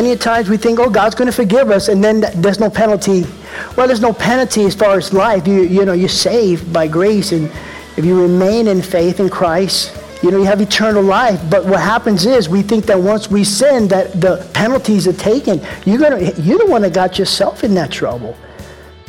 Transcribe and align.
Many 0.00 0.16
times 0.16 0.48
we 0.48 0.56
think, 0.56 0.80
oh, 0.80 0.88
God's 0.88 1.14
going 1.14 1.26
to 1.26 1.32
forgive 1.32 1.68
us, 1.68 1.88
and 1.88 2.02
then 2.02 2.20
there's 2.36 2.58
no 2.58 2.70
penalty. 2.70 3.26
Well, 3.76 3.86
there's 3.86 4.00
no 4.00 4.14
penalty 4.14 4.64
as 4.64 4.74
far 4.74 4.96
as 4.96 5.12
life. 5.12 5.46
You, 5.46 5.60
you 5.60 5.84
know, 5.84 5.92
you're 5.92 6.08
saved 6.08 6.72
by 6.72 6.88
grace, 6.88 7.32
and 7.32 7.52
if 7.98 8.06
you 8.06 8.18
remain 8.18 8.66
in 8.66 8.80
faith 8.80 9.20
in 9.20 9.28
Christ, 9.28 9.94
you 10.22 10.30
know, 10.30 10.38
you 10.38 10.44
have 10.44 10.62
eternal 10.62 11.02
life. 11.02 11.38
But 11.50 11.66
what 11.66 11.80
happens 11.80 12.24
is 12.24 12.48
we 12.48 12.62
think 12.62 12.86
that 12.86 12.98
once 12.98 13.30
we 13.30 13.44
sin, 13.44 13.88
that 13.88 14.18
the 14.18 14.48
penalties 14.54 15.06
are 15.06 15.12
taken. 15.12 15.60
You're, 15.84 15.98
gonna, 15.98 16.32
you're 16.38 16.56
the 16.56 16.66
one 16.66 16.80
that 16.80 16.94
got 16.94 17.18
yourself 17.18 17.62
in 17.62 17.74
that 17.74 17.92
trouble. 17.92 18.34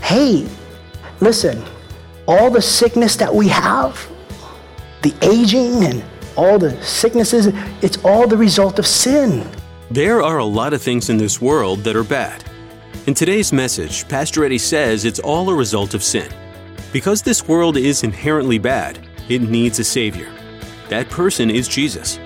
Hey, 0.02 0.46
listen, 1.22 1.64
all 2.28 2.52
the 2.52 2.62
sickness 2.62 3.16
that 3.16 3.34
we 3.34 3.48
have, 3.48 4.12
the 5.04 5.16
aging 5.22 5.86
and 5.86 6.04
all 6.36 6.60
the 6.60 6.76
sicknesses, 6.84 7.48
it's 7.82 7.98
all 8.04 8.28
the 8.28 8.36
result 8.36 8.78
of 8.78 8.86
sin. 8.86 9.50
There 9.92 10.24
are 10.24 10.38
a 10.38 10.46
lot 10.46 10.72
of 10.72 10.82
things 10.82 11.10
in 11.10 11.18
this 11.18 11.42
world 11.42 11.80
that 11.80 11.98
are 11.98 12.04
bad. 12.06 12.46
In 13.08 13.14
today's 13.14 13.52
message, 13.52 14.08
Pastor 14.08 14.46
Eddie 14.46 14.58
says 14.58 15.04
it's 15.04 15.20
all 15.20 15.50
a 15.50 15.54
result 15.54 15.94
of 15.94 16.02
sin. 16.02 16.32
Because 16.94 17.22
this 17.22 17.46
world 17.46 17.76
is 17.76 18.04
inherently 18.04 18.58
bad, 18.58 19.06
it 19.28 19.42
needs 19.42 19.80
a 19.80 19.84
Savior. 19.84 20.32
That 20.88 21.10
person 21.10 21.52
is 21.52 21.68
Jesus. 21.68 22.20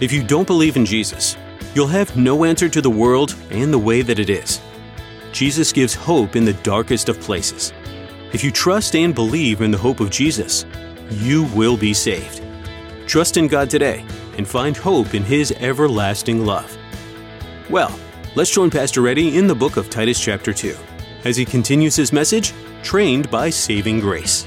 If 0.00 0.12
you 0.12 0.24
don't 0.24 0.48
believe 0.48 0.76
in 0.76 0.84
Jesus, 0.84 1.36
you'll 1.76 1.86
have 1.86 2.16
no 2.16 2.42
answer 2.42 2.68
to 2.68 2.80
the 2.82 2.90
world 2.90 3.36
and 3.50 3.72
the 3.72 3.78
way 3.78 4.02
that 4.02 4.18
it 4.18 4.28
is. 4.28 4.60
Jesus 5.30 5.72
gives 5.72 5.94
hope 5.94 6.34
in 6.34 6.44
the 6.44 6.54
darkest 6.64 7.08
of 7.08 7.20
places. 7.20 7.72
If 8.32 8.42
you 8.42 8.50
trust 8.50 8.96
and 8.96 9.14
believe 9.14 9.60
in 9.60 9.70
the 9.70 9.78
hope 9.78 10.00
of 10.00 10.10
Jesus, 10.10 10.66
you 11.10 11.44
will 11.54 11.76
be 11.76 11.94
saved. 11.94 12.42
Trust 13.06 13.36
in 13.36 13.46
God 13.46 13.70
today 13.70 14.04
and 14.36 14.48
find 14.48 14.76
hope 14.76 15.14
in 15.14 15.22
His 15.22 15.52
everlasting 15.52 16.44
love. 16.44 16.76
Well, 17.68 17.98
let's 18.36 18.52
join 18.52 18.70
Pastor 18.70 19.08
Eddie 19.08 19.36
in 19.36 19.48
the 19.48 19.54
book 19.54 19.76
of 19.76 19.90
Titus, 19.90 20.20
chapter 20.20 20.52
2, 20.52 20.76
as 21.24 21.36
he 21.36 21.44
continues 21.44 21.96
his 21.96 22.12
message 22.12 22.52
Trained 22.84 23.28
by 23.28 23.50
Saving 23.50 23.98
Grace. 23.98 24.46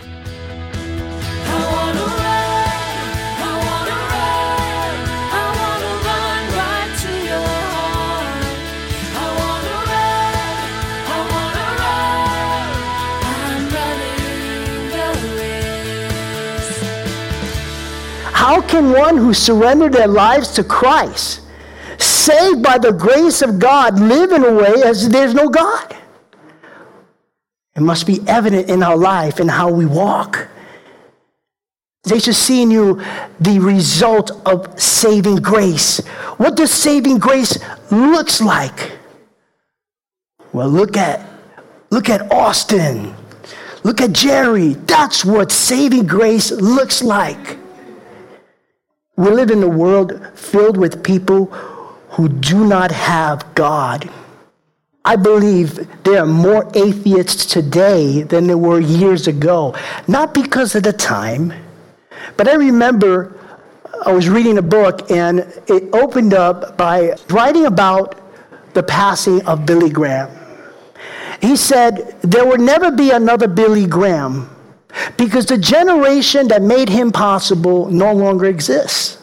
How 18.32 18.62
can 18.62 18.94
one 18.94 19.18
who 19.18 19.34
surrendered 19.34 19.92
their 19.92 20.08
lives 20.08 20.52
to 20.52 20.64
Christ 20.64 21.42
saved 22.30 22.62
by 22.62 22.78
the 22.78 22.92
grace 22.92 23.42
of 23.42 23.60
God, 23.60 24.00
live 24.00 24.32
in 24.32 24.44
a 24.44 24.54
way 24.54 24.84
as 24.84 25.10
there's 25.10 25.34
no 25.34 25.50
God. 25.50 25.96
It 27.76 27.82
must 27.82 28.06
be 28.06 28.20
evident 28.28 28.70
in 28.70 28.84
our 28.84 28.98
life 28.98 29.40
and 29.40 29.50
how 29.50 29.72
we 29.72 29.86
walk. 29.86 30.48
They 32.04 32.20
should 32.20 32.36
see 32.36 32.62
in 32.62 32.72
you 32.72 33.02
the 33.40 33.60
result 33.60 34.32
of 34.46 34.80
saving 34.80 35.38
grace. 35.38 36.06
What 36.38 36.56
does 36.56 36.72
saving 36.72 37.20
grace 37.20 37.58
looks 37.92 38.42
like? 38.42 38.94
Well, 40.54 40.70
look 40.70 40.98
at 40.98 41.28
look 41.90 42.10
at 42.10 42.32
Austin. 42.32 43.16
Look 43.84 44.02
at 44.02 44.14
Jerry. 44.14 44.74
That's 44.74 45.24
what 45.24 45.52
saving 45.52 46.06
grace 46.06 46.52
looks 46.52 47.02
like. 47.02 47.58
We 49.16 49.30
live 49.30 49.52
in 49.52 49.64
a 49.64 49.70
world 49.70 50.12
filled 50.36 50.78
with 50.78 51.04
people 51.04 51.54
who 52.10 52.30
do 52.30 52.66
not 52.66 52.92
have 52.92 53.54
God. 53.56 54.10
I 55.06 55.16
believe 55.16 55.88
there 56.04 56.24
are 56.24 56.28
more 56.28 56.70
atheists 56.76 57.46
today 57.46 58.24
than 58.24 58.48
there 58.48 58.58
were 58.58 58.80
years 58.80 59.28
ago. 59.28 59.76
Not 60.08 60.34
because 60.34 60.76
of 60.76 60.84
the 60.84 60.94
time, 60.94 61.54
but 62.36 62.48
I 62.48 62.56
remember 62.56 63.36
I 64.06 64.12
was 64.12 64.30
reading 64.30 64.58
a 64.58 64.62
book 64.62 65.10
and 65.12 65.40
it 65.68 65.94
opened 65.94 66.34
up 66.34 66.78
by 66.78 67.16
writing 67.30 67.66
about 67.66 68.20
the 68.74 68.84
passing 68.84 69.46
of 69.46 69.66
Billy 69.66 69.90
Graham. 69.90 70.30
He 71.42 71.56
said, 71.56 72.18
There 72.22 72.46
will 72.46 72.58
never 72.58 72.92
be 72.92 73.12
another 73.12 73.48
Billy 73.48 73.86
Graham 73.86 74.50
because 75.18 75.46
the 75.46 75.58
generation 75.58 76.48
that 76.50 76.62
made 76.62 76.90
him 76.90 77.12
possible 77.12 77.90
no 77.90 78.14
longer 78.14 78.46
exists. 78.46 79.19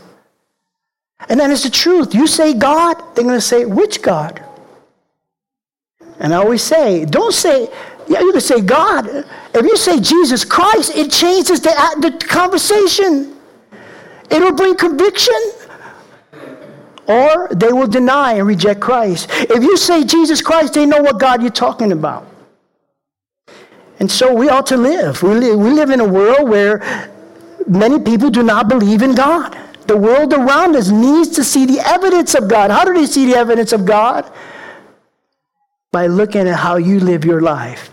And 1.28 1.40
that 1.40 1.50
is 1.50 1.62
the 1.62 1.70
truth. 1.70 2.14
You 2.14 2.26
say 2.26 2.54
God, 2.54 2.94
they're 3.14 3.24
going 3.24 3.36
to 3.36 3.40
say, 3.40 3.64
which 3.64 4.02
God? 4.02 4.42
And 6.18 6.32
I 6.32 6.36
always 6.36 6.62
say, 6.62 7.04
don't 7.04 7.34
say, 7.34 7.68
yeah, 8.08 8.20
you 8.20 8.32
can 8.32 8.40
say 8.40 8.60
God. 8.60 9.06
If 9.54 9.62
you 9.62 9.76
say 9.76 10.00
Jesus 10.00 10.44
Christ, 10.44 10.92
it 10.94 11.10
changes 11.10 11.60
the, 11.60 11.70
the 12.00 12.26
conversation. 12.26 13.36
It'll 14.30 14.52
bring 14.52 14.76
conviction. 14.76 15.34
Or 17.08 17.48
they 17.52 17.72
will 17.72 17.86
deny 17.86 18.34
and 18.34 18.46
reject 18.46 18.80
Christ. 18.80 19.28
If 19.30 19.62
you 19.62 19.76
say 19.76 20.04
Jesus 20.04 20.40
Christ, 20.40 20.74
they 20.74 20.86
know 20.86 21.00
what 21.00 21.20
God 21.20 21.40
you're 21.40 21.50
talking 21.50 21.92
about. 21.92 22.26
And 23.98 24.10
so 24.10 24.34
we 24.34 24.48
ought 24.48 24.66
to 24.66 24.76
live. 24.76 25.22
We 25.22 25.34
live, 25.34 25.58
we 25.58 25.70
live 25.70 25.90
in 25.90 26.00
a 26.00 26.08
world 26.08 26.48
where 26.48 27.10
many 27.66 27.98
people 27.98 28.30
do 28.30 28.42
not 28.42 28.68
believe 28.68 29.02
in 29.02 29.14
God. 29.14 29.56
The 29.86 29.96
world 29.96 30.32
around 30.32 30.74
us 30.74 30.90
needs 30.90 31.28
to 31.36 31.44
see 31.44 31.64
the 31.64 31.80
evidence 31.80 32.34
of 32.34 32.48
God. 32.48 32.70
How 32.70 32.84
do 32.84 32.92
they 32.92 33.06
see 33.06 33.26
the 33.26 33.36
evidence 33.36 33.72
of 33.72 33.84
God? 33.84 34.30
By 35.92 36.08
looking 36.08 36.48
at 36.48 36.56
how 36.56 36.76
you 36.76 36.98
live 37.00 37.24
your 37.24 37.40
life 37.40 37.90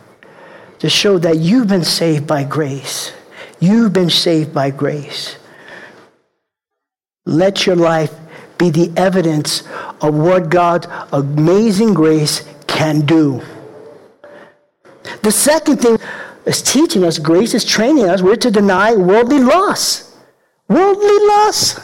to 0.80 0.90
show 0.90 1.18
that 1.20 1.38
you've 1.38 1.68
been 1.68 1.84
saved 1.84 2.26
by 2.28 2.44
grace. 2.44 3.14
You've 3.60 3.94
been 3.94 4.10
saved 4.10 4.54
by 4.54 4.72
grace. 4.72 5.38
Let 7.26 7.66
your 7.66 7.76
life 7.76 8.14
be 8.58 8.70
the 8.70 8.92
evidence 8.98 9.64
of 10.02 10.16
what 10.16 10.50
God's 10.50 10.88
amazing 11.12 11.94
grace 11.94 12.44
can 12.68 13.02
do. 13.02 13.42
The 15.22 15.32
second 15.32 15.78
thing 15.78 15.98
is 16.46 16.62
teaching 16.62 17.04
us, 17.06 17.20
grace 17.20 17.54
is 17.54 17.64
training 17.64 18.10
us, 18.10 18.22
we're 18.22 18.36
to 18.38 18.52
deny 18.52 18.94
worldly 18.94 19.40
lusts 19.40 20.13
worldly 20.68 21.28
lust. 21.28 21.80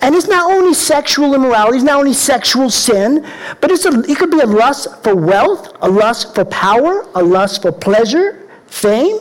And 0.00 0.14
it's 0.14 0.28
not 0.28 0.50
only 0.52 0.74
sexual 0.74 1.34
immorality, 1.34 1.78
it's 1.78 1.84
not 1.84 1.98
only 1.98 2.12
sexual 2.12 2.70
sin, 2.70 3.26
but 3.60 3.70
it's 3.70 3.86
a, 3.86 4.00
it 4.00 4.18
could 4.18 4.30
be 4.30 4.40
a 4.40 4.46
lust 4.46 5.02
for 5.02 5.14
wealth, 5.14 5.76
a 5.80 5.88
lust 5.88 6.34
for 6.34 6.44
power, 6.44 7.06
a 7.14 7.22
lust 7.22 7.62
for 7.62 7.72
pleasure, 7.72 8.48
fame. 8.66 9.20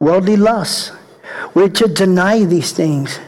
Worldly 0.00 0.36
lust. 0.36 0.92
We're 1.54 1.68
to 1.68 1.88
deny 1.88 2.44
these 2.44 2.72
things. 2.72 3.18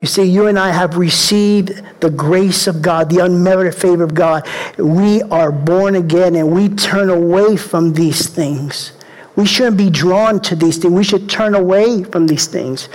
You 0.00 0.08
see, 0.08 0.24
you 0.24 0.46
and 0.46 0.58
I 0.58 0.70
have 0.70 0.96
received 0.96 1.82
the 2.00 2.10
grace 2.10 2.66
of 2.66 2.80
God, 2.80 3.10
the 3.10 3.24
unmerited 3.24 3.74
favor 3.74 4.04
of 4.04 4.14
God. 4.14 4.46
We 4.78 5.22
are 5.22 5.50
born 5.50 5.96
again 5.96 6.36
and 6.36 6.52
we 6.52 6.68
turn 6.68 7.10
away 7.10 7.56
from 7.56 7.94
these 7.94 8.28
things. 8.28 8.92
We 9.36 9.46
shouldn't 9.46 9.76
be 9.76 9.90
drawn 9.90 10.40
to 10.40 10.56
these 10.56 10.78
things. 10.78 10.92
We 10.92 11.04
should 11.04 11.28
turn 11.28 11.54
away 11.54 12.02
from 12.04 12.26
these 12.26 12.46
things. 12.46 12.88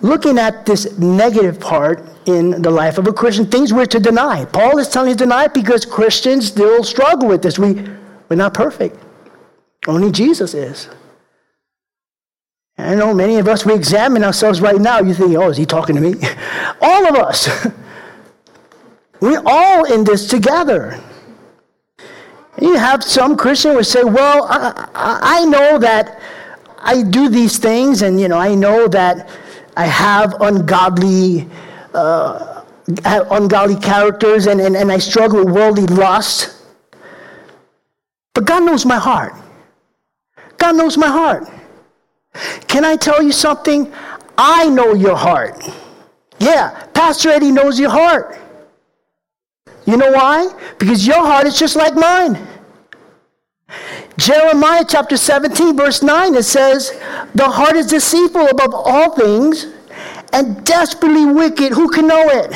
Looking 0.00 0.38
at 0.38 0.66
this 0.66 0.98
negative 0.98 1.58
part 1.58 2.04
in 2.26 2.62
the 2.62 2.70
life 2.70 2.98
of 2.98 3.06
a 3.06 3.12
Christian, 3.12 3.46
things 3.46 3.72
we're 3.72 3.86
to 3.86 4.00
deny. 4.00 4.44
Paul 4.44 4.78
is 4.78 4.88
telling 4.88 5.10
us 5.10 5.16
to 5.16 5.24
deny 5.24 5.48
because 5.48 5.84
Christians 5.84 6.48
still 6.48 6.84
struggle 6.84 7.28
with 7.28 7.42
this. 7.42 7.58
We, 7.58 7.84
we're 8.28 8.36
not 8.36 8.54
perfect. 8.54 8.96
Only 9.86 10.12
Jesus 10.12 10.54
is. 10.54 10.88
I 12.76 12.94
know 12.94 13.12
many 13.12 13.38
of 13.38 13.48
us, 13.48 13.66
we 13.66 13.74
examine 13.74 14.22
ourselves 14.22 14.60
right 14.60 14.80
now. 14.80 15.00
You 15.00 15.14
think, 15.14 15.36
oh, 15.36 15.48
is 15.48 15.56
he 15.56 15.66
talking 15.66 15.96
to 15.96 16.00
me? 16.00 16.14
all 16.80 17.06
of 17.08 17.16
us. 17.16 17.48
We're 19.20 19.42
all 19.44 19.92
in 19.92 20.04
this 20.04 20.28
together. 20.28 21.02
You 22.60 22.74
have 22.76 23.04
some 23.04 23.36
Christian 23.36 23.74
would 23.74 23.86
say, 23.86 24.02
well, 24.02 24.46
I, 24.50 24.86
I 24.94 25.44
know 25.44 25.78
that 25.78 26.20
I 26.78 27.02
do 27.02 27.28
these 27.28 27.58
things 27.58 28.02
and, 28.02 28.20
you 28.20 28.28
know, 28.28 28.38
I 28.38 28.54
know 28.54 28.88
that 28.88 29.28
I 29.76 29.86
have 29.86 30.40
ungodly 30.40 31.48
uh, 31.94 32.58
ungodly 33.30 33.76
characters 33.76 34.46
and, 34.46 34.60
and, 34.60 34.76
and 34.76 34.90
I 34.90 34.98
struggle 34.98 35.44
with 35.44 35.54
worldly 35.54 35.86
lust. 35.86 36.62
But 38.34 38.46
God 38.46 38.64
knows 38.64 38.86
my 38.86 38.96
heart. 38.96 39.34
God 40.56 40.76
knows 40.76 40.96
my 40.96 41.08
heart. 41.08 41.48
Can 42.66 42.84
I 42.84 42.96
tell 42.96 43.22
you 43.22 43.32
something? 43.32 43.92
I 44.36 44.68
know 44.68 44.94
your 44.94 45.16
heart. 45.16 45.62
Yeah, 46.38 46.86
Pastor 46.94 47.30
Eddie 47.30 47.50
knows 47.50 47.78
your 47.78 47.90
heart. 47.90 48.38
You 49.88 49.96
know 49.96 50.12
why? 50.12 50.52
Because 50.78 51.06
your 51.06 51.24
heart 51.24 51.46
is 51.46 51.58
just 51.58 51.74
like 51.74 51.94
mine. 51.94 52.46
Jeremiah 54.18 54.84
chapter 54.86 55.16
17, 55.16 55.78
verse 55.78 56.02
9, 56.02 56.34
it 56.34 56.42
says, 56.42 56.90
The 57.34 57.48
heart 57.48 57.74
is 57.74 57.86
deceitful 57.86 58.48
above 58.48 58.74
all 58.74 59.14
things 59.14 59.68
and 60.34 60.62
desperately 60.66 61.24
wicked. 61.24 61.72
Who 61.72 61.88
can 61.88 62.06
know 62.06 62.28
it? 62.28 62.54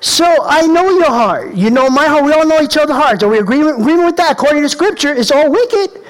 So 0.00 0.26
I 0.44 0.66
know 0.66 0.90
your 0.90 1.08
heart. 1.08 1.54
You 1.54 1.70
know 1.70 1.88
my 1.88 2.04
heart. 2.04 2.26
We 2.26 2.34
all 2.34 2.46
know 2.46 2.60
each 2.60 2.76
other's 2.76 2.94
hearts. 2.94 3.22
Are 3.22 3.30
we 3.30 3.38
agreeing, 3.38 3.66
agreeing 3.66 4.04
with 4.04 4.16
that? 4.16 4.32
According 4.32 4.64
to 4.64 4.68
Scripture, 4.68 5.14
it's 5.14 5.30
all 5.30 5.50
wicked. 5.50 6.04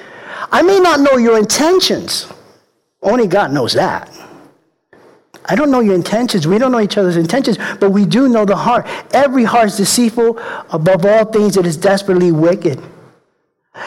I 0.51 0.63
may 0.63 0.81
not 0.81 0.99
know 0.99 1.15
your 1.17 1.37
intentions. 1.37 2.27
Only 3.01 3.27
God 3.27 3.53
knows 3.53 3.71
that. 3.71 4.12
I 5.45 5.55
don't 5.55 5.71
know 5.71 5.81
your 5.81 5.95
intentions. 5.95 6.47
We 6.47 6.57
don't 6.57 6.71
know 6.71 6.79
each 6.79 6.97
other's 6.97 7.17
intentions, 7.17 7.57
but 7.79 7.91
we 7.91 8.05
do 8.05 8.29
know 8.29 8.45
the 8.45 8.55
heart. 8.55 8.87
Every 9.13 9.43
heart 9.43 9.67
is 9.67 9.77
deceitful 9.77 10.39
above 10.71 11.05
all 11.05 11.25
things. 11.25 11.57
It 11.57 11.65
is 11.65 11.77
desperately 11.77 12.31
wicked. 12.31 12.81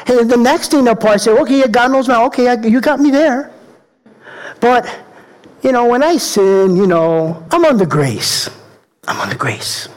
And 0.06 0.30
the 0.30 0.36
next 0.36 0.70
thing 0.70 0.84
they'll 0.84 0.96
probably 0.96 1.18
say, 1.18 1.30
okay, 1.30 1.66
God 1.68 1.92
knows 1.92 2.08
my, 2.08 2.22
okay, 2.24 2.68
you 2.68 2.80
got 2.80 3.00
me 3.00 3.10
there. 3.10 3.52
But, 4.60 4.92
you 5.62 5.72
know, 5.72 5.86
when 5.86 6.02
I 6.02 6.16
sin, 6.16 6.76
you 6.76 6.86
know, 6.86 7.46
I'm 7.50 7.64
under 7.64 7.86
grace. 7.86 8.50
I'm 9.06 9.20
under 9.20 9.36
grace. 9.36 9.88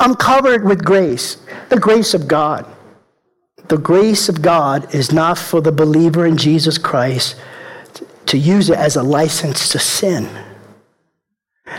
I'm 0.00 0.14
covered 0.14 0.64
with 0.64 0.84
grace, 0.84 1.38
the 1.68 1.78
grace 1.78 2.14
of 2.14 2.28
God. 2.28 2.66
The 3.68 3.78
grace 3.78 4.28
of 4.28 4.42
God 4.42 4.94
is 4.94 5.12
not 5.12 5.38
for 5.38 5.60
the 5.60 5.72
believer 5.72 6.24
in 6.26 6.36
Jesus 6.36 6.78
Christ 6.78 7.36
to 8.26 8.38
use 8.38 8.70
it 8.70 8.78
as 8.78 8.96
a 8.96 9.02
license 9.02 9.68
to 9.70 9.78
sin. 9.78 10.28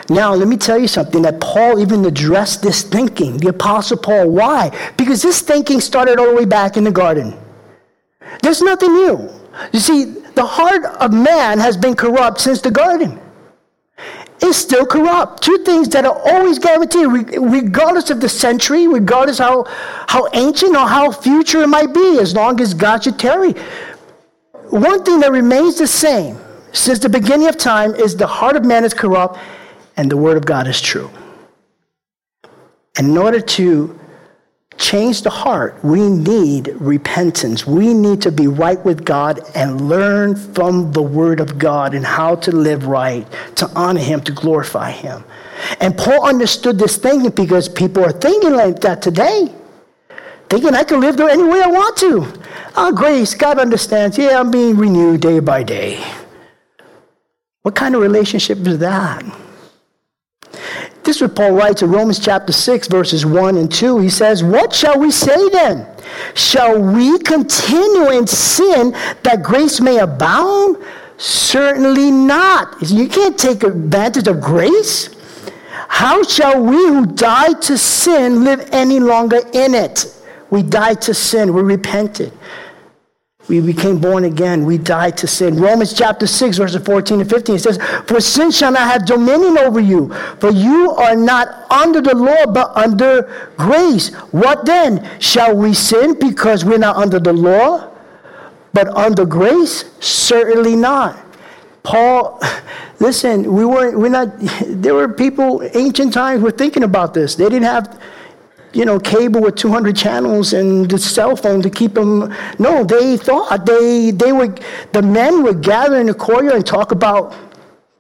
Now, 0.09 0.33
let 0.33 0.47
me 0.47 0.57
tell 0.57 0.77
you 0.77 0.87
something 0.87 1.21
that 1.21 1.39
Paul 1.39 1.79
even 1.79 2.03
addressed 2.05 2.61
this 2.61 2.83
thinking, 2.83 3.37
the 3.37 3.49
Apostle 3.49 3.97
Paul. 3.97 4.29
Why? 4.29 4.71
Because 4.97 5.21
this 5.21 5.41
thinking 5.41 5.79
started 5.79 6.19
all 6.19 6.27
the 6.27 6.35
way 6.35 6.45
back 6.45 6.75
in 6.77 6.83
the 6.83 6.91
garden. 6.91 7.37
There's 8.41 8.61
nothing 8.61 8.93
new. 8.93 9.29
You 9.71 9.79
see, 9.79 10.05
the 10.35 10.45
heart 10.45 10.83
of 10.85 11.13
man 11.13 11.59
has 11.59 11.77
been 11.77 11.95
corrupt 11.95 12.39
since 12.41 12.61
the 12.61 12.69
garden 12.69 13.19
It's 14.39 14.57
still 14.57 14.85
corrupt. 14.85 15.41
Two 15.41 15.57
things 15.63 15.89
that 15.89 16.05
are 16.05 16.19
always 16.31 16.59
guaranteed, 16.59 17.07
regardless 17.07 18.09
of 18.09 18.21
the 18.21 18.29
century, 18.29 18.87
regardless 18.87 19.39
how, 19.39 19.65
how 20.07 20.27
ancient 20.33 20.75
or 20.75 20.87
how 20.87 21.11
future 21.11 21.63
it 21.63 21.67
might 21.67 21.93
be, 21.93 22.19
as 22.19 22.35
long 22.35 22.61
as 22.61 22.73
God 22.73 23.03
should 23.03 23.17
tarry. 23.17 23.53
One 24.69 25.03
thing 25.03 25.21
that 25.21 25.31
remains 25.31 25.77
the 25.77 25.87
same 25.87 26.37
since 26.73 26.99
the 26.99 27.09
beginning 27.09 27.47
of 27.47 27.57
time 27.57 27.95
is 27.95 28.15
the 28.15 28.27
heart 28.27 28.55
of 28.57 28.65
man 28.65 28.83
is 28.83 28.93
corrupt 28.93 29.39
and 29.97 30.09
the 30.09 30.17
word 30.17 30.37
of 30.37 30.45
God 30.45 30.67
is 30.67 30.79
true. 30.79 31.09
And 32.97 33.09
in 33.09 33.17
order 33.17 33.39
to 33.39 33.99
change 34.77 35.23
the 35.23 35.29
heart, 35.29 35.83
we 35.83 36.09
need 36.09 36.67
repentance. 36.75 37.65
We 37.65 37.93
need 37.93 38.21
to 38.21 38.31
be 38.31 38.47
right 38.47 38.83
with 38.85 39.03
God 39.03 39.39
and 39.55 39.89
learn 39.89 40.35
from 40.35 40.91
the 40.91 41.01
Word 41.01 41.39
of 41.39 41.57
God 41.57 41.93
and 41.93 42.05
how 42.05 42.35
to 42.35 42.51
live 42.51 42.87
right, 42.87 43.27
to 43.55 43.69
honor 43.75 43.99
Him, 43.99 44.21
to 44.21 44.31
glorify 44.31 44.91
Him. 44.91 45.23
And 45.79 45.97
Paul 45.97 46.27
understood 46.27 46.77
this 46.77 46.97
thinking 46.97 47.31
because 47.31 47.67
people 47.67 48.03
are 48.03 48.11
thinking 48.11 48.53
like 48.53 48.79
that 48.81 49.01
today. 49.01 49.53
Thinking 50.49 50.75
I 50.75 50.83
can 50.83 51.01
live 51.01 51.17
there 51.17 51.29
any 51.29 51.43
way 51.43 51.61
I 51.61 51.67
want 51.67 51.97
to. 51.97 52.41
Oh, 52.75 52.91
grace, 52.93 53.33
God 53.33 53.59
understands. 53.59 54.17
Yeah, 54.17 54.39
I'm 54.39 54.49
being 54.49 54.77
renewed 54.77 55.21
day 55.21 55.39
by 55.39 55.63
day. 55.63 56.03
What 57.63 57.75
kind 57.75 57.95
of 57.95 58.01
relationship 58.01 58.59
is 58.59 58.77
that? 58.79 59.25
This 61.07 61.15
is 61.15 61.21
what 61.21 61.35
Paul 61.37 61.53
writes 61.53 61.81
in 61.81 61.89
Romans 61.89 62.19
chapter 62.19 62.51
6, 62.51 62.89
verses 62.89 63.25
1 63.25 63.55
and 63.55 63.71
2. 63.71 63.99
He 63.99 64.09
says, 64.09 64.43
What 64.43 64.75
shall 64.75 64.99
we 64.99 65.09
say 65.09 65.47
then? 65.51 65.87
Shall 66.35 66.81
we 66.81 67.17
continue 67.19 68.11
in 68.11 68.27
sin 68.27 68.91
that 69.23 69.41
grace 69.41 69.79
may 69.79 69.99
abound? 69.99 70.75
Certainly 71.15 72.11
not. 72.11 72.75
You 72.81 73.07
can't 73.07 73.39
take 73.39 73.63
advantage 73.63 74.27
of 74.27 74.41
grace. 74.41 75.15
How 75.87 76.23
shall 76.23 76.61
we 76.61 76.75
who 76.75 77.05
died 77.05 77.61
to 77.61 77.77
sin 77.77 78.43
live 78.43 78.67
any 78.73 78.99
longer 78.99 79.39
in 79.53 79.75
it? 79.75 80.13
We 80.49 80.61
died 80.61 81.01
to 81.03 81.13
sin, 81.13 81.53
we 81.53 81.61
repented. 81.61 82.33
We 83.47 83.61
became 83.61 83.99
born 83.99 84.25
again. 84.25 84.65
We 84.65 84.77
died 84.77 85.17
to 85.19 85.27
sin. 85.27 85.55
Romans 85.55 85.93
chapter 85.93 86.27
6, 86.27 86.57
verses 86.57 86.83
14 86.83 87.21
and 87.21 87.29
15, 87.29 87.55
it 87.55 87.59
says, 87.59 87.79
For 88.05 88.19
sin 88.19 88.51
shall 88.51 88.73
not 88.73 88.91
have 88.91 89.05
dominion 89.05 89.57
over 89.57 89.79
you, 89.79 90.13
for 90.39 90.51
you 90.51 90.91
are 90.91 91.15
not 91.15 91.69
under 91.71 92.01
the 92.01 92.13
law, 92.13 92.45
but 92.45 92.75
under 92.75 93.51
grace. 93.55 94.13
What 94.31 94.65
then? 94.65 95.09
Shall 95.19 95.55
we 95.55 95.73
sin 95.73 96.19
because 96.19 96.65
we're 96.65 96.77
not 96.77 96.97
under 96.97 97.19
the 97.19 97.31
law, 97.31 97.89
but 98.73 98.89
under 98.89 99.25
grace? 99.25 99.85
Certainly 100.01 100.75
not. 100.75 101.17
Paul, 101.83 102.41
listen, 102.99 103.53
we 103.53 103.63
weren't, 103.63 103.97
we're 103.97 104.09
not, 104.09 104.27
there 104.67 104.93
were 104.93 105.07
people, 105.07 105.63
ancient 105.73 106.13
times, 106.13 106.43
were 106.43 106.51
thinking 106.51 106.83
about 106.83 107.13
this. 107.13 107.35
They 107.35 107.45
didn't 107.45 107.63
have 107.63 107.97
you 108.73 108.85
know, 108.85 108.99
cable 108.99 109.41
with 109.41 109.55
200 109.55 109.95
channels 109.95 110.53
and 110.53 110.89
the 110.89 110.97
cell 110.97 111.35
phone 111.35 111.61
to 111.61 111.69
keep 111.69 111.93
them. 111.93 112.33
No, 112.59 112.83
they 112.83 113.17
thought 113.17 113.65
they, 113.65 114.11
they 114.11 114.31
would, 114.31 114.61
the 114.93 115.01
men 115.01 115.43
would 115.43 115.61
gather 115.61 115.99
in 115.99 116.07
the 116.07 116.13
courtyard 116.13 116.55
and 116.55 116.65
talk 116.65 116.91
about 116.91 117.35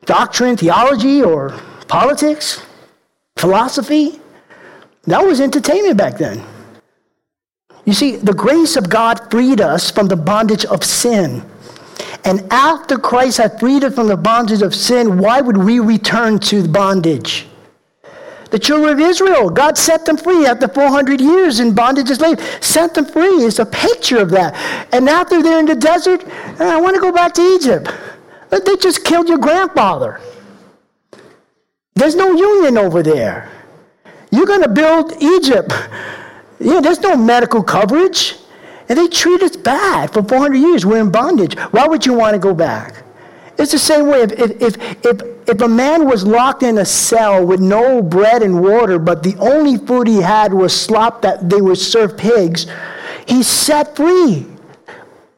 doctrine, 0.05 0.57
theology, 0.57 1.23
or 1.23 1.57
politics, 1.87 2.61
philosophy. 3.37 4.19
That 5.03 5.23
was 5.23 5.39
entertainment 5.39 5.97
back 5.97 6.17
then. 6.17 6.43
You 7.85 7.93
see, 7.93 8.17
the 8.17 8.33
grace 8.33 8.75
of 8.75 8.89
God 8.89 9.31
freed 9.31 9.61
us 9.61 9.89
from 9.89 10.07
the 10.07 10.17
bondage 10.17 10.65
of 10.65 10.83
sin. 10.83 11.41
And 12.25 12.41
after 12.51 12.97
Christ 12.97 13.37
had 13.37 13.57
freed 13.59 13.85
us 13.85 13.95
from 13.95 14.07
the 14.07 14.17
bondage 14.17 14.61
of 14.61 14.75
sin, 14.75 15.17
why 15.17 15.39
would 15.39 15.55
we 15.55 15.79
return 15.79 16.39
to 16.39 16.67
bondage? 16.67 17.47
The 18.49 18.59
children 18.59 18.93
of 18.93 18.99
Israel, 18.99 19.49
God 19.49 19.77
set 19.77 20.05
them 20.05 20.17
free 20.17 20.45
after 20.45 20.67
400 20.67 21.19
years 21.19 21.59
in 21.59 21.75
bondage 21.75 22.09
and 22.09 22.17
slave. 22.17 22.39
Set 22.61 22.93
them 22.93 23.05
free. 23.05 23.45
It's 23.45 23.59
a 23.59 23.65
picture 23.65 24.19
of 24.19 24.29
that. 24.31 24.55
And 24.93 25.05
now 25.05 25.23
they're 25.23 25.43
there 25.43 25.59
in 25.59 25.65
the 25.65 25.75
desert, 25.75 26.23
ah, 26.25 26.77
I 26.77 26.81
want 26.81 26.95
to 26.95 27.01
go 27.01 27.11
back 27.11 27.33
to 27.33 27.41
Egypt. 27.41 27.89
But 28.49 28.65
they 28.65 28.77
just 28.77 29.03
killed 29.03 29.27
your 29.27 29.37
grandfather. 29.37 30.21
There's 31.95 32.15
no 32.15 32.31
union 32.31 32.77
over 32.77 33.03
there. 33.03 33.51
You're 34.31 34.45
going 34.45 34.61
to 34.61 34.69
build 34.69 35.13
Egypt. 35.21 35.73
Yeah, 36.59 36.79
there's 36.79 37.01
no 37.01 37.15
medical 37.17 37.63
coverage. 37.63 38.35
And 38.89 38.97
they 38.97 39.07
treat 39.07 39.41
us 39.41 39.57
bad 39.57 40.13
for 40.13 40.23
400 40.23 40.55
years. 40.55 40.85
We're 40.85 41.01
in 41.01 41.11
bondage. 41.11 41.57
Why 41.71 41.87
would 41.87 42.05
you 42.05 42.13
want 42.13 42.33
to 42.35 42.39
go 42.39 42.53
back? 42.53 43.03
It's 43.57 43.71
the 43.71 43.79
same 43.79 44.07
way. 44.07 44.21
If, 44.21 44.61
if, 44.61 45.05
if, 45.05 45.21
if 45.49 45.61
a 45.61 45.67
man 45.67 46.05
was 46.05 46.25
locked 46.25 46.61
in 46.63 46.77
a 46.77 46.85
cell 46.85 47.45
with 47.45 47.59
no 47.59 48.01
bread 48.01 48.43
and 48.43 48.61
water, 48.61 48.99
but 48.99 49.23
the 49.23 49.35
only 49.37 49.77
food 49.77 50.07
he 50.07 50.21
had 50.21 50.53
was 50.53 50.79
slop 50.79 51.21
that 51.23 51.49
they 51.49 51.61
would 51.61 51.77
serve 51.77 52.17
pigs, 52.17 52.67
he's 53.27 53.47
set 53.47 53.95
free. 53.95 54.45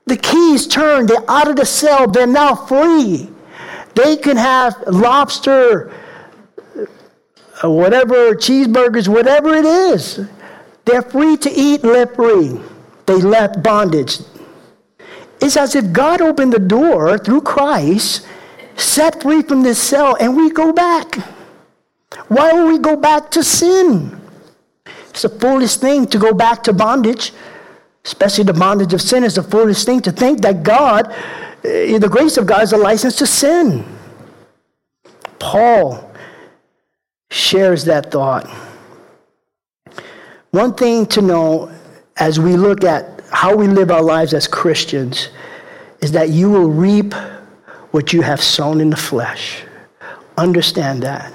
The 0.05 0.17
keys 0.17 0.67
turned. 0.67 1.07
They're 1.07 1.29
out 1.29 1.47
of 1.47 1.55
the 1.55 1.65
cell. 1.65 2.07
They're 2.07 2.27
now 2.27 2.55
free. 2.55 3.29
They 3.95 4.17
can 4.17 4.37
have 4.37 4.81
lobster, 4.87 5.91
uh, 7.63 7.69
whatever, 7.69 8.33
cheeseburgers, 8.33 9.07
whatever 9.07 9.53
it 9.53 9.65
is. 9.65 10.27
They're 10.85 11.01
free 11.01 11.37
to 11.37 11.51
eat, 11.51 11.83
live 11.83 12.15
free. 12.15 12.59
They 13.05 13.15
left 13.15 13.61
bondage. 13.61 14.19
It's 15.41 15.57
as 15.57 15.75
if 15.75 15.91
God 15.91 16.21
opened 16.21 16.53
the 16.53 16.59
door 16.59 17.17
through 17.17 17.41
Christ, 17.41 18.27
set 18.75 19.21
free 19.21 19.41
from 19.41 19.63
this 19.63 19.81
cell, 19.81 20.15
and 20.19 20.35
we 20.35 20.51
go 20.51 20.73
back. 20.73 21.15
Why 22.27 22.51
would 22.53 22.71
we 22.71 22.79
go 22.79 22.95
back 22.95 23.31
to 23.31 23.43
sin? 23.43 24.19
It's 25.09 25.23
a 25.23 25.29
foolish 25.29 25.77
thing 25.77 26.07
to 26.07 26.17
go 26.17 26.33
back 26.33 26.63
to 26.63 26.73
bondage, 26.73 27.33
especially 28.05 28.43
the 28.43 28.53
bondage 28.53 28.93
of 28.93 29.01
sin. 29.01 29.23
It's 29.23 29.37
a 29.37 29.43
foolish 29.43 29.83
thing 29.83 30.01
to 30.01 30.11
think 30.11 30.41
that 30.41 30.63
God, 30.63 31.11
eh, 31.63 31.97
the 31.97 32.09
grace 32.09 32.37
of 32.37 32.45
God, 32.45 32.63
is 32.63 32.73
a 32.73 32.77
license 32.77 33.15
to 33.17 33.27
sin. 33.27 33.85
Paul 35.39 36.11
shares 37.31 37.85
that 37.85 38.11
thought. 38.11 38.49
One 40.51 40.73
thing 40.73 41.05
to 41.07 41.21
know 41.21 41.71
as 42.17 42.39
we 42.39 42.57
look 42.57 42.83
at 42.83 43.18
how 43.31 43.55
we 43.55 43.67
live 43.67 43.91
our 43.91 44.01
lives 44.01 44.33
as 44.33 44.47
Christians 44.47 45.29
is 46.01 46.11
that 46.13 46.29
you 46.29 46.49
will 46.49 46.69
reap 46.69 47.13
what 47.91 48.13
you 48.13 48.21
have 48.21 48.41
sown 48.41 48.81
in 48.81 48.89
the 48.89 48.97
flesh. 48.97 49.63
Understand 50.37 51.03
that. 51.03 51.33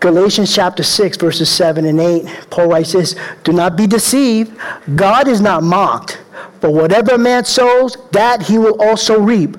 Galatians 0.00 0.52
chapter 0.52 0.82
6, 0.82 1.16
verses 1.16 1.48
7 1.48 1.84
and 1.86 2.00
8, 2.00 2.46
Paul 2.50 2.68
writes 2.68 2.92
this 2.92 3.14
Do 3.44 3.52
not 3.52 3.76
be 3.76 3.86
deceived. 3.86 4.58
God 4.96 5.28
is 5.28 5.40
not 5.40 5.62
mocked. 5.62 6.20
For 6.60 6.70
whatever 6.70 7.16
man 7.18 7.44
sows, 7.44 7.96
that 8.10 8.42
he 8.42 8.58
will 8.58 8.80
also 8.82 9.20
reap. 9.20 9.56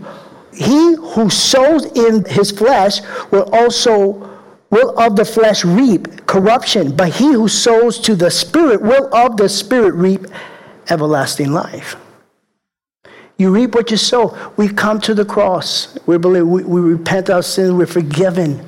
He 0.54 0.96
who 0.96 1.30
sows 1.30 1.86
in 1.98 2.25
his 2.25 2.52
flesh 2.52 3.00
will 3.32 3.50
also 3.54 4.30
will 4.70 4.98
of 5.00 5.16
the 5.16 5.24
flesh 5.24 5.63
reap 5.63 6.25
corruption, 6.25 6.96
but 6.96 7.13
he 7.13 7.32
who 7.32 7.48
sows 7.48 8.00
to 8.00 8.16
the 8.16 8.32
spirit 8.32 8.82
will 8.82 9.13
of 9.16 9.38
the 9.38 9.48
spirit 9.48 9.94
reap 9.94 10.25
everlasting 10.90 11.52
life. 11.52 11.96
You 13.38 13.52
reap 13.52 13.74
what 13.75 13.92
you 13.92 13.98
sow. 13.98 14.38
We 14.58 14.68
come 14.68 15.02
to 15.02 15.13
the 15.13 15.25
cross. 15.25 15.98
We 16.06 16.18
believe 16.18 16.48
we, 16.48 16.63
we 16.63 16.82
repent 16.82 17.30
our 17.30 17.42
sins. 17.42 17.74
We're 17.74 17.88
forgiven. 17.88 18.63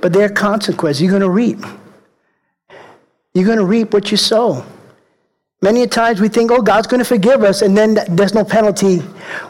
But 0.00 0.12
there 0.12 0.24
are 0.24 0.30
consequences. 0.30 1.02
You're 1.02 1.10
going 1.10 1.22
to 1.22 1.30
reap. 1.30 1.60
You're 3.34 3.44
going 3.44 3.58
to 3.58 3.66
reap 3.66 3.92
what 3.92 4.10
you 4.10 4.16
sow. 4.16 4.64
Many 5.60 5.82
a 5.82 5.86
times 5.88 6.20
we 6.20 6.28
think, 6.28 6.52
oh, 6.52 6.62
God's 6.62 6.86
going 6.86 7.00
to 7.00 7.04
forgive 7.04 7.42
us, 7.42 7.62
and 7.62 7.76
then 7.76 7.98
there's 8.08 8.32
no 8.32 8.44
penalty. 8.44 9.02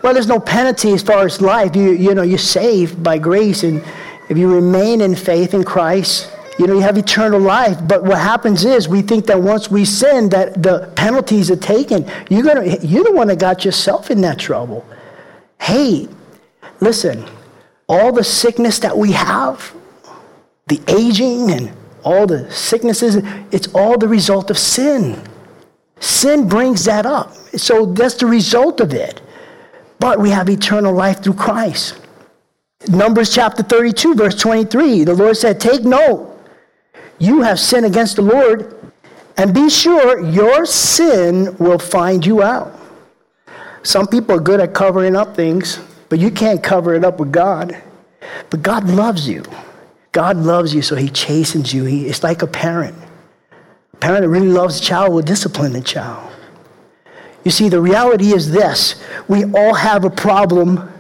Well, 0.02 0.14
there's 0.14 0.26
no 0.26 0.40
penalty 0.40 0.92
as 0.92 1.02
far 1.02 1.26
as 1.26 1.42
life. 1.42 1.76
You, 1.76 1.92
you 1.92 2.14
know, 2.14 2.22
you're 2.22 2.38
saved 2.38 3.02
by 3.02 3.18
grace, 3.18 3.62
and 3.62 3.84
if 4.30 4.38
you 4.38 4.52
remain 4.52 5.02
in 5.02 5.14
faith 5.14 5.52
in 5.52 5.64
Christ, 5.64 6.32
you 6.58 6.66
know, 6.66 6.74
you 6.74 6.80
have 6.80 6.98
eternal 6.98 7.40
life. 7.40 7.78
But 7.86 8.02
what 8.04 8.18
happens 8.18 8.64
is 8.64 8.88
we 8.88 9.02
think 9.02 9.26
that 9.26 9.40
once 9.40 9.70
we 9.70 9.84
sin, 9.84 10.28
that 10.30 10.62
the 10.62 10.92
penalties 10.96 11.50
are 11.50 11.56
taken. 11.56 12.10
You're 12.28 12.42
gonna, 12.42 12.76
you're 12.78 13.04
the 13.04 13.12
one 13.12 13.28
that 13.28 13.38
got 13.38 13.64
yourself 13.64 14.10
in 14.10 14.20
that 14.22 14.38
trouble. 14.38 14.84
Hey, 15.60 16.08
listen, 16.80 17.24
all 17.88 18.12
the 18.12 18.24
sickness 18.24 18.80
that 18.80 18.96
we 18.96 19.12
have, 19.12 19.72
the 20.66 20.80
aging 20.88 21.50
and 21.50 21.72
all 22.04 22.26
the 22.26 22.50
sicknesses, 22.50 23.16
it's 23.52 23.68
all 23.74 23.96
the 23.96 24.08
result 24.08 24.50
of 24.50 24.58
sin. 24.58 25.22
Sin 26.00 26.48
brings 26.48 26.84
that 26.84 27.06
up. 27.06 27.34
So 27.56 27.86
that's 27.86 28.14
the 28.14 28.26
result 28.26 28.80
of 28.80 28.92
it. 28.92 29.20
But 29.98 30.20
we 30.20 30.30
have 30.30 30.48
eternal 30.48 30.94
life 30.94 31.22
through 31.22 31.34
Christ. 31.34 32.00
Numbers 32.88 33.34
chapter 33.34 33.62
32, 33.62 34.14
verse 34.14 34.36
23, 34.36 35.04
the 35.04 35.14
Lord 35.14 35.36
said, 35.36 35.60
Take 35.60 35.84
note, 35.84 36.37
you 37.18 37.42
have 37.42 37.58
sinned 37.58 37.86
against 37.86 38.16
the 38.16 38.22
Lord, 38.22 38.74
and 39.36 39.54
be 39.54 39.68
sure 39.70 40.20
your 40.20 40.66
sin 40.66 41.56
will 41.58 41.78
find 41.78 42.24
you 42.24 42.42
out. 42.42 42.78
Some 43.82 44.06
people 44.06 44.36
are 44.36 44.40
good 44.40 44.60
at 44.60 44.74
covering 44.74 45.16
up 45.16 45.36
things, 45.36 45.80
but 46.08 46.18
you 46.18 46.30
can't 46.30 46.62
cover 46.62 46.94
it 46.94 47.04
up 47.04 47.18
with 47.20 47.32
God. 47.32 47.80
But 48.50 48.62
God 48.62 48.88
loves 48.88 49.28
you. 49.28 49.44
God 50.12 50.36
loves 50.36 50.74
you, 50.74 50.82
so 50.82 50.96
He 50.96 51.08
chastens 51.08 51.72
you. 51.72 51.84
He, 51.84 52.06
it's 52.06 52.22
like 52.22 52.42
a 52.42 52.46
parent 52.46 52.96
A 53.92 53.96
parent 53.98 54.22
that 54.22 54.28
really 54.28 54.48
loves 54.48 54.80
a 54.80 54.82
child 54.82 55.12
will 55.12 55.22
discipline 55.22 55.72
the 55.72 55.80
child. 55.80 56.32
You 57.44 57.50
see, 57.50 57.68
the 57.68 57.80
reality 57.80 58.34
is 58.34 58.50
this 58.50 59.02
we 59.28 59.44
all 59.44 59.74
have 59.74 60.04
a 60.04 60.10
problem. 60.10 60.92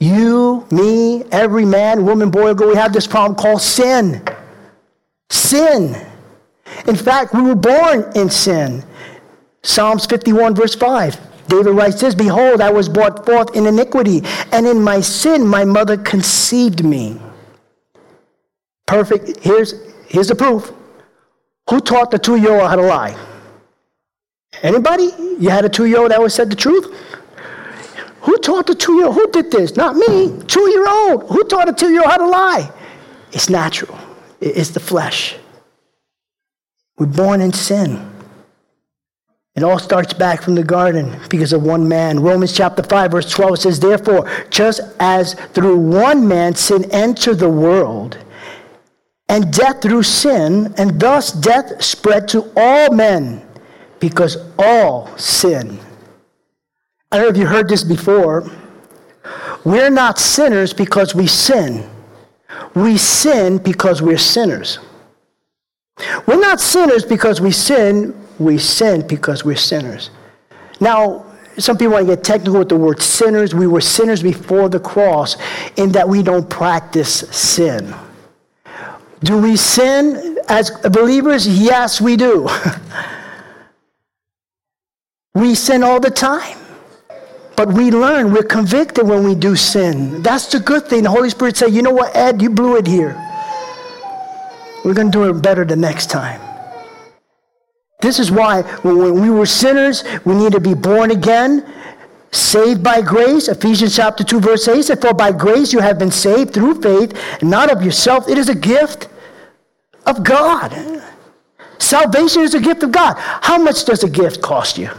You, 0.00 0.66
me, 0.70 1.24
every 1.32 1.64
man, 1.64 2.06
woman, 2.06 2.30
boy, 2.30 2.54
girl, 2.54 2.68
we 2.68 2.76
have 2.76 2.92
this 2.92 3.06
problem 3.06 3.36
called 3.36 3.60
sin. 3.60 4.22
Sin. 5.30 5.96
In 6.86 6.96
fact, 6.96 7.34
we 7.34 7.42
were 7.42 7.54
born 7.54 8.10
in 8.14 8.30
sin. 8.30 8.84
Psalms 9.62 10.06
51, 10.06 10.54
verse 10.54 10.74
5. 10.74 11.48
David 11.48 11.70
writes 11.70 12.00
this 12.00 12.14
Behold, 12.14 12.60
I 12.60 12.70
was 12.70 12.88
brought 12.88 13.24
forth 13.26 13.56
in 13.56 13.66
iniquity, 13.66 14.22
and 14.52 14.66
in 14.66 14.82
my 14.82 15.00
sin 15.00 15.46
my 15.46 15.64
mother 15.64 15.96
conceived 15.96 16.84
me. 16.84 17.18
Perfect. 18.86 19.40
Here's, 19.40 19.74
here's 20.06 20.28
the 20.28 20.34
proof. 20.34 20.72
Who 21.68 21.80
taught 21.80 22.10
the 22.10 22.18
two-year-old 22.18 22.68
how 22.68 22.76
to 22.76 22.82
lie? 22.82 23.16
Anybody? 24.62 25.10
You 25.38 25.50
had 25.50 25.64
a 25.64 25.68
two-year-old 25.68 26.10
that 26.10 26.16
always 26.16 26.34
said 26.34 26.50
the 26.50 26.56
truth? 26.56 26.94
Who 28.22 28.36
taught 28.38 28.66
the 28.66 28.74
two-year-old? 28.74 29.14
Who 29.14 29.30
did 29.30 29.50
this? 29.50 29.76
Not 29.76 29.96
me. 29.96 30.42
Two-year-old. 30.46 31.30
Who 31.30 31.44
taught 31.44 31.68
a 31.68 31.72
two-year-old 31.72 32.10
how 32.10 32.16
to 32.16 32.26
lie? 32.26 32.70
It's 33.32 33.50
natural. 33.50 33.98
It's 34.40 34.70
the 34.70 34.80
flesh. 34.80 35.36
We're 36.98 37.06
born 37.06 37.40
in 37.40 37.52
sin. 37.52 38.10
It 39.54 39.64
all 39.64 39.78
starts 39.78 40.12
back 40.12 40.42
from 40.42 40.54
the 40.54 40.62
garden 40.62 41.18
because 41.28 41.52
of 41.52 41.64
one 41.64 41.88
man. 41.88 42.20
Romans 42.20 42.52
chapter 42.52 42.82
5, 42.82 43.10
verse 43.10 43.30
12 43.30 43.58
says, 43.58 43.80
Therefore, 43.80 44.30
just 44.50 44.80
as 45.00 45.34
through 45.34 45.78
one 45.78 46.28
man 46.28 46.54
sin 46.54 46.88
entered 46.92 47.40
the 47.40 47.48
world, 47.48 48.18
and 49.28 49.52
death 49.52 49.82
through 49.82 50.04
sin, 50.04 50.72
and 50.78 51.00
thus 51.00 51.32
death 51.32 51.82
spread 51.82 52.28
to 52.28 52.52
all 52.56 52.92
men 52.92 53.44
because 53.98 54.38
all 54.58 55.16
sin. 55.18 55.78
I 57.10 57.16
don't 57.16 57.26
know 57.26 57.30
if 57.30 57.36
you 57.36 57.46
heard 57.46 57.68
this 57.68 57.82
before. 57.82 58.50
We're 59.64 59.90
not 59.90 60.18
sinners 60.18 60.72
because 60.72 61.14
we 61.14 61.26
sin. 61.26 61.88
We 62.74 62.96
sin 62.96 63.58
because 63.58 64.00
we're 64.02 64.18
sinners. 64.18 64.78
We're 66.26 66.40
not 66.40 66.60
sinners 66.60 67.04
because 67.04 67.40
we 67.40 67.50
sin. 67.50 68.14
We 68.38 68.58
sin 68.58 69.06
because 69.06 69.44
we're 69.44 69.56
sinners. 69.56 70.10
Now, 70.80 71.26
some 71.58 71.76
people 71.76 71.94
want 71.94 72.06
to 72.06 72.14
get 72.14 72.24
technical 72.24 72.60
with 72.60 72.68
the 72.68 72.76
word 72.76 73.02
sinners. 73.02 73.54
We 73.54 73.66
were 73.66 73.80
sinners 73.80 74.22
before 74.22 74.68
the 74.68 74.78
cross 74.78 75.36
in 75.76 75.90
that 75.92 76.08
we 76.08 76.22
don't 76.22 76.48
practice 76.48 77.20
sin. 77.30 77.94
Do 79.24 79.38
we 79.38 79.56
sin 79.56 80.38
as 80.48 80.70
believers? 80.70 81.48
Yes, 81.48 82.00
we 82.00 82.16
do. 82.16 82.48
we 85.34 85.56
sin 85.56 85.82
all 85.82 85.98
the 85.98 86.10
time. 86.10 86.56
But 87.58 87.72
we 87.72 87.90
learn, 87.90 88.32
we're 88.32 88.44
convicted 88.44 89.08
when 89.08 89.24
we 89.24 89.34
do 89.34 89.56
sin. 89.56 90.22
That's 90.22 90.46
the 90.46 90.60
good 90.60 90.86
thing. 90.86 91.02
The 91.02 91.10
Holy 91.10 91.28
Spirit 91.28 91.56
said, 91.56 91.72
you 91.72 91.82
know 91.82 91.90
what, 91.90 92.14
Ed, 92.14 92.40
you 92.40 92.50
blew 92.50 92.76
it 92.76 92.86
here. 92.86 93.16
We're 94.84 94.94
going 94.94 95.10
to 95.10 95.18
do 95.18 95.28
it 95.28 95.42
better 95.42 95.64
the 95.64 95.74
next 95.74 96.08
time. 96.08 96.40
This 98.00 98.20
is 98.20 98.30
why 98.30 98.62
when 98.82 99.20
we 99.20 99.28
were 99.28 99.44
sinners, 99.44 100.04
we 100.24 100.36
need 100.36 100.52
to 100.52 100.60
be 100.60 100.72
born 100.72 101.10
again, 101.10 101.66
saved 102.30 102.84
by 102.84 103.02
grace. 103.02 103.48
Ephesians 103.48 103.96
chapter 103.96 104.22
2, 104.22 104.38
verse 104.38 104.68
8 104.68 104.82
said, 104.82 105.00
For 105.00 105.12
by 105.12 105.32
grace 105.32 105.72
you 105.72 105.80
have 105.80 105.98
been 105.98 106.12
saved 106.12 106.54
through 106.54 106.80
faith, 106.80 107.42
not 107.42 107.72
of 107.72 107.82
yourself. 107.82 108.28
It 108.28 108.38
is 108.38 108.48
a 108.48 108.54
gift 108.54 109.08
of 110.06 110.22
God. 110.22 111.02
Salvation 111.78 112.42
is 112.42 112.54
a 112.54 112.60
gift 112.60 112.84
of 112.84 112.92
God. 112.92 113.16
How 113.18 113.58
much 113.58 113.84
does 113.84 114.04
a 114.04 114.08
gift 114.08 114.42
cost 114.42 114.78
you? 114.78 114.90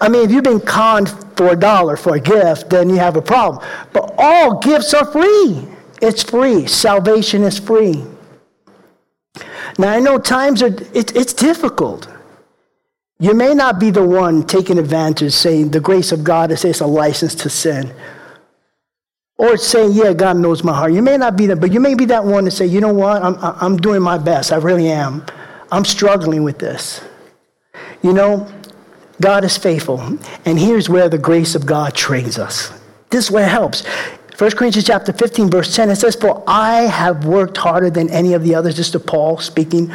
I 0.00 0.08
mean, 0.08 0.24
if 0.24 0.30
you've 0.30 0.44
been 0.44 0.60
conned 0.60 1.08
for 1.36 1.48
a 1.48 1.56
dollar 1.56 1.96
for 1.96 2.16
a 2.16 2.20
gift, 2.20 2.70
then 2.70 2.88
you 2.88 2.96
have 2.96 3.16
a 3.16 3.22
problem. 3.22 3.64
But 3.92 4.14
all 4.18 4.58
gifts 4.58 4.92
are 4.94 5.10
free. 5.10 5.66
It's 6.02 6.22
free. 6.22 6.66
Salvation 6.66 7.42
is 7.42 7.58
free. 7.58 8.04
Now, 9.78 9.90
I 9.90 10.00
know 10.00 10.18
times 10.18 10.62
are, 10.62 10.74
it, 10.94 11.14
it's 11.16 11.32
difficult. 11.32 12.08
You 13.18 13.34
may 13.34 13.54
not 13.54 13.80
be 13.80 13.90
the 13.90 14.06
one 14.06 14.46
taking 14.46 14.78
advantage, 14.78 15.32
saying 15.32 15.70
the 15.70 15.80
grace 15.80 16.12
of 16.12 16.22
God 16.22 16.50
is 16.50 16.64
it's 16.64 16.80
a 16.80 16.86
license 16.86 17.34
to 17.36 17.50
sin. 17.50 17.94
Or 19.38 19.56
saying, 19.56 19.92
yeah, 19.92 20.12
God 20.12 20.38
knows 20.38 20.64
my 20.64 20.74
heart. 20.74 20.92
You 20.92 21.02
may 21.02 21.16
not 21.16 21.36
be 21.36 21.46
that, 21.46 21.56
but 21.56 21.72
you 21.72 21.80
may 21.80 21.94
be 21.94 22.06
that 22.06 22.24
one 22.24 22.44
to 22.44 22.50
say, 22.50 22.66
you 22.66 22.80
know 22.80 22.92
what, 22.92 23.22
I'm, 23.22 23.36
I'm 23.40 23.76
doing 23.76 24.02
my 24.02 24.18
best. 24.18 24.52
I 24.52 24.56
really 24.56 24.88
am. 24.88 25.24
I'm 25.70 25.84
struggling 25.84 26.42
with 26.42 26.58
this. 26.58 27.02
You 28.02 28.12
know, 28.12 28.48
God 29.20 29.44
is 29.44 29.56
faithful. 29.56 30.00
And 30.44 30.58
here's 30.58 30.88
where 30.88 31.08
the 31.08 31.18
grace 31.18 31.54
of 31.54 31.66
God 31.66 31.94
trains 31.94 32.38
us. 32.38 32.72
This 33.10 33.26
is 33.26 33.30
where 33.30 33.46
it 33.46 33.50
helps. 33.50 33.84
1 34.38 34.50
Corinthians 34.50 34.86
chapter 34.86 35.12
15, 35.12 35.50
verse 35.50 35.74
10, 35.74 35.88
it 35.88 35.96
says, 35.96 36.14
For 36.14 36.44
I 36.46 36.82
have 36.82 37.24
worked 37.24 37.56
harder 37.56 37.88
than 37.88 38.10
any 38.10 38.34
of 38.34 38.42
the 38.42 38.54
others. 38.54 38.76
This 38.76 38.94
is 38.94 39.02
Paul 39.02 39.38
speaking 39.38 39.90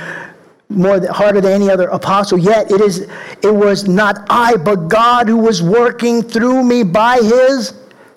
more 0.72 1.06
harder 1.12 1.42
than 1.42 1.52
any 1.52 1.70
other 1.70 1.90
apostle. 1.90 2.38
Yet 2.38 2.72
it 2.72 2.82
is 2.82 3.08
it 3.44 3.54
was 3.54 3.88
not 3.88 4.26
I, 4.30 4.56
but 4.58 4.88
God 4.88 5.28
who 5.28 5.38
was 5.38 5.62
working 5.62 6.24
through 6.24 6.64
me 6.64 6.84
by 6.84 7.18
his 7.18 7.74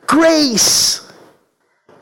grace. 0.07 1.11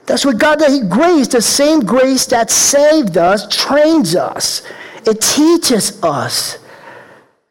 That's 0.07 0.25
what 0.25 0.39
God 0.39 0.59
does. 0.59 0.81
He 0.81 0.87
grace, 0.87 1.29
the 1.29 1.43
same 1.43 1.81
grace 1.81 2.27
that 2.27 2.51
saved 2.51 3.17
us, 3.17 3.47
trains 3.49 4.15
us. 4.15 4.63
It 5.07 5.21
teaches 5.21 6.03
us. 6.03 6.59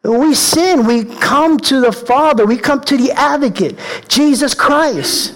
We 0.04 0.34
sin, 0.34 0.86
we 0.86 1.04
come 1.04 1.58
to 1.58 1.80
the 1.80 1.92
Father, 1.92 2.44
we 2.44 2.58
come 2.58 2.80
to 2.82 2.96
the 2.96 3.12
advocate, 3.12 3.78
Jesus 4.08 4.52
Christ. 4.54 5.34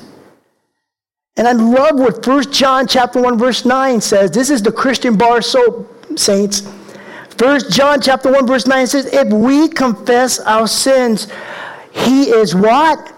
And 1.37 1.46
I 1.46 1.52
love 1.52 1.99
what 1.99 2.26
1 2.26 2.52
John 2.52 2.88
chapter 2.88 3.20
1, 3.20 3.38
verse 3.38 3.64
9 3.64 4.00
says. 4.00 4.30
This 4.30 4.50
is 4.50 4.62
the 4.62 4.73
Christian 4.73 5.16
bar 5.16 5.42
soap, 5.42 6.18
saints. 6.18 6.66
1 7.38 7.70
John 7.70 8.00
chapter 8.00 8.32
1, 8.32 8.46
verse 8.46 8.66
9 8.66 8.87
says, 8.87 9.06
if 9.06 9.28
we 9.28 9.68
confess 9.68 10.40
our 10.40 10.66
sins, 10.66 11.28
he 11.96 12.28
is 12.28 12.54
what? 12.54 13.08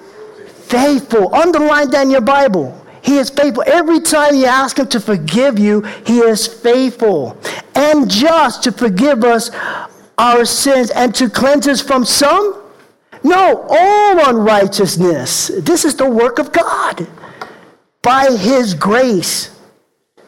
Faithful. 0.68 1.34
Underline 1.34 1.90
that 1.90 2.02
in 2.02 2.10
your 2.10 2.20
Bible. 2.20 2.74
He 3.02 3.18
is 3.18 3.30
faithful. 3.30 3.64
Every 3.66 4.00
time 4.00 4.36
you 4.36 4.46
ask 4.46 4.78
Him 4.78 4.86
to 4.88 5.00
forgive 5.00 5.58
you, 5.58 5.82
He 6.06 6.18
is 6.18 6.46
faithful 6.46 7.36
and 7.74 8.10
just 8.10 8.62
to 8.64 8.72
forgive 8.72 9.24
us 9.24 9.50
our 10.18 10.44
sins 10.44 10.90
and 10.90 11.14
to 11.14 11.30
cleanse 11.30 11.66
us 11.66 11.80
from 11.80 12.04
some? 12.04 12.62
No, 13.22 13.66
all 13.68 14.30
unrighteousness. 14.30 15.48
This 15.58 15.84
is 15.84 15.96
the 15.96 16.08
work 16.08 16.38
of 16.38 16.52
God 16.52 17.06
by 18.02 18.30
His 18.36 18.74
grace. 18.74 19.54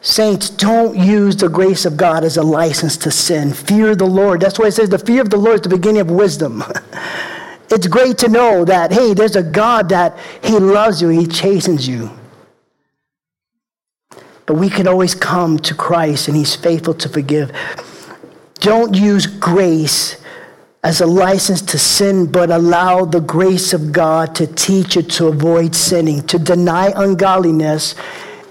Saints, 0.03 0.49
don't 0.49 0.97
use 0.97 1.35
the 1.35 1.47
grace 1.47 1.85
of 1.85 1.95
God 1.95 2.23
as 2.23 2.37
a 2.37 2.43
license 2.43 2.97
to 2.97 3.11
sin. 3.11 3.53
Fear 3.53 3.95
the 3.95 4.05
Lord. 4.05 4.41
That's 4.41 4.57
why 4.57 4.67
it 4.67 4.71
says 4.71 4.89
the 4.89 4.97
fear 4.97 5.21
of 5.21 5.29
the 5.29 5.37
Lord 5.37 5.55
is 5.55 5.61
the 5.61 5.69
beginning 5.69 6.01
of 6.01 6.09
wisdom. 6.09 6.63
it's 7.69 7.87
great 7.87 8.17
to 8.19 8.27
know 8.27 8.65
that, 8.65 8.91
hey, 8.91 9.13
there's 9.13 9.35
a 9.35 9.43
God 9.43 9.89
that 9.89 10.17
He 10.43 10.57
loves 10.57 11.01
you, 11.01 11.09
He 11.09 11.27
chastens 11.27 11.87
you. 11.87 12.09
But 14.47 14.55
we 14.55 14.69
can 14.69 14.87
always 14.87 15.13
come 15.13 15.59
to 15.59 15.75
Christ 15.75 16.27
and 16.27 16.35
He's 16.35 16.55
faithful 16.55 16.95
to 16.95 17.07
forgive. 17.07 17.51
Don't 18.61 18.95
use 18.95 19.25
grace 19.25 20.17
as 20.83 21.01
a 21.01 21.05
license 21.05 21.61
to 21.63 21.79
sin, 21.79 22.27
but 22.31 22.51
allow 22.51 23.05
the 23.05 23.19
grace 23.19 23.73
of 23.73 23.91
God 23.91 24.35
to 24.35 24.45
teach 24.47 24.95
you 24.95 25.01
to 25.01 25.27
avoid 25.27 25.75
sinning, 25.75 26.25
to 26.27 26.37
deny 26.37 26.93
ungodliness 26.95 27.95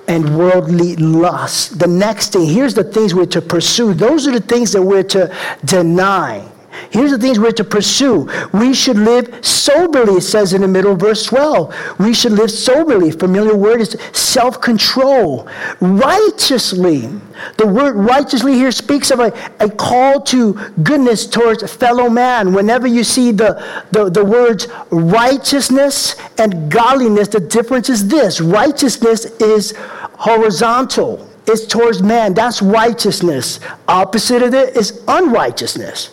and 0.09 0.37
worldly 0.37 0.97
lust. 0.97 1.79
The 1.79 1.87
next 1.87 2.33
thing, 2.33 2.47
here's 2.47 2.75
the 2.75 2.83
things 2.83 3.14
we're 3.14 3.26
to 3.26 3.40
pursue. 3.40 3.95
Those 3.95 4.26
are 4.26 4.33
the 4.33 4.40
things 4.40 4.73
that 4.73 4.83
we're 4.83 5.05
to 5.05 5.33
deny. 5.64 6.45
Here's 6.91 7.11
the 7.11 7.19
things 7.19 7.39
we're 7.39 7.53
to 7.53 7.65
pursue. 7.65 8.29
We 8.53 8.75
should 8.75 8.97
live 8.97 9.45
soberly, 9.45 10.15
it 10.15 10.23
says 10.23 10.53
in 10.53 10.63
the 10.63 10.69
middle 10.69 10.93
of 10.93 11.01
verse 11.01 11.25
12. 11.27 11.99
We 11.99 12.15
should 12.15 12.33
live 12.33 12.51
soberly. 12.51 13.11
Familiar 13.11 13.57
word 13.57 13.81
is 13.81 13.97
self 14.13 14.61
control. 14.61 15.49
Righteously. 15.81 17.09
The 17.57 17.67
word 17.67 17.97
righteously 17.97 18.55
here 18.55 18.73
speaks 18.73 19.11
of 19.11 19.21
a, 19.21 19.33
a 19.61 19.71
call 19.71 20.21
to 20.23 20.55
goodness 20.83 21.27
towards 21.27 21.71
fellow 21.73 22.09
man. 22.09 22.53
Whenever 22.53 22.87
you 22.87 23.05
see 23.05 23.33
the, 23.33 23.85
the, 23.93 24.11
the 24.11 24.25
words 24.25 24.69
righteousness 24.91 26.17
and 26.39 26.71
godliness, 26.71 27.29
the 27.29 27.41
difference 27.41 27.89
is 27.89 28.09
this 28.09 28.41
righteousness 28.41 29.25
is 29.41 29.75
horizontal, 29.77 31.29
it's 31.47 31.67
towards 31.67 32.03
man. 32.03 32.35
That's 32.35 32.63
righteousness. 32.63 33.61
Opposite 33.89 34.43
of 34.43 34.55
it 34.55 34.77
is 34.77 35.03
unrighteousness. 35.09 36.11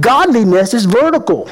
Godliness 0.00 0.74
is 0.74 0.84
vertical. 0.84 1.48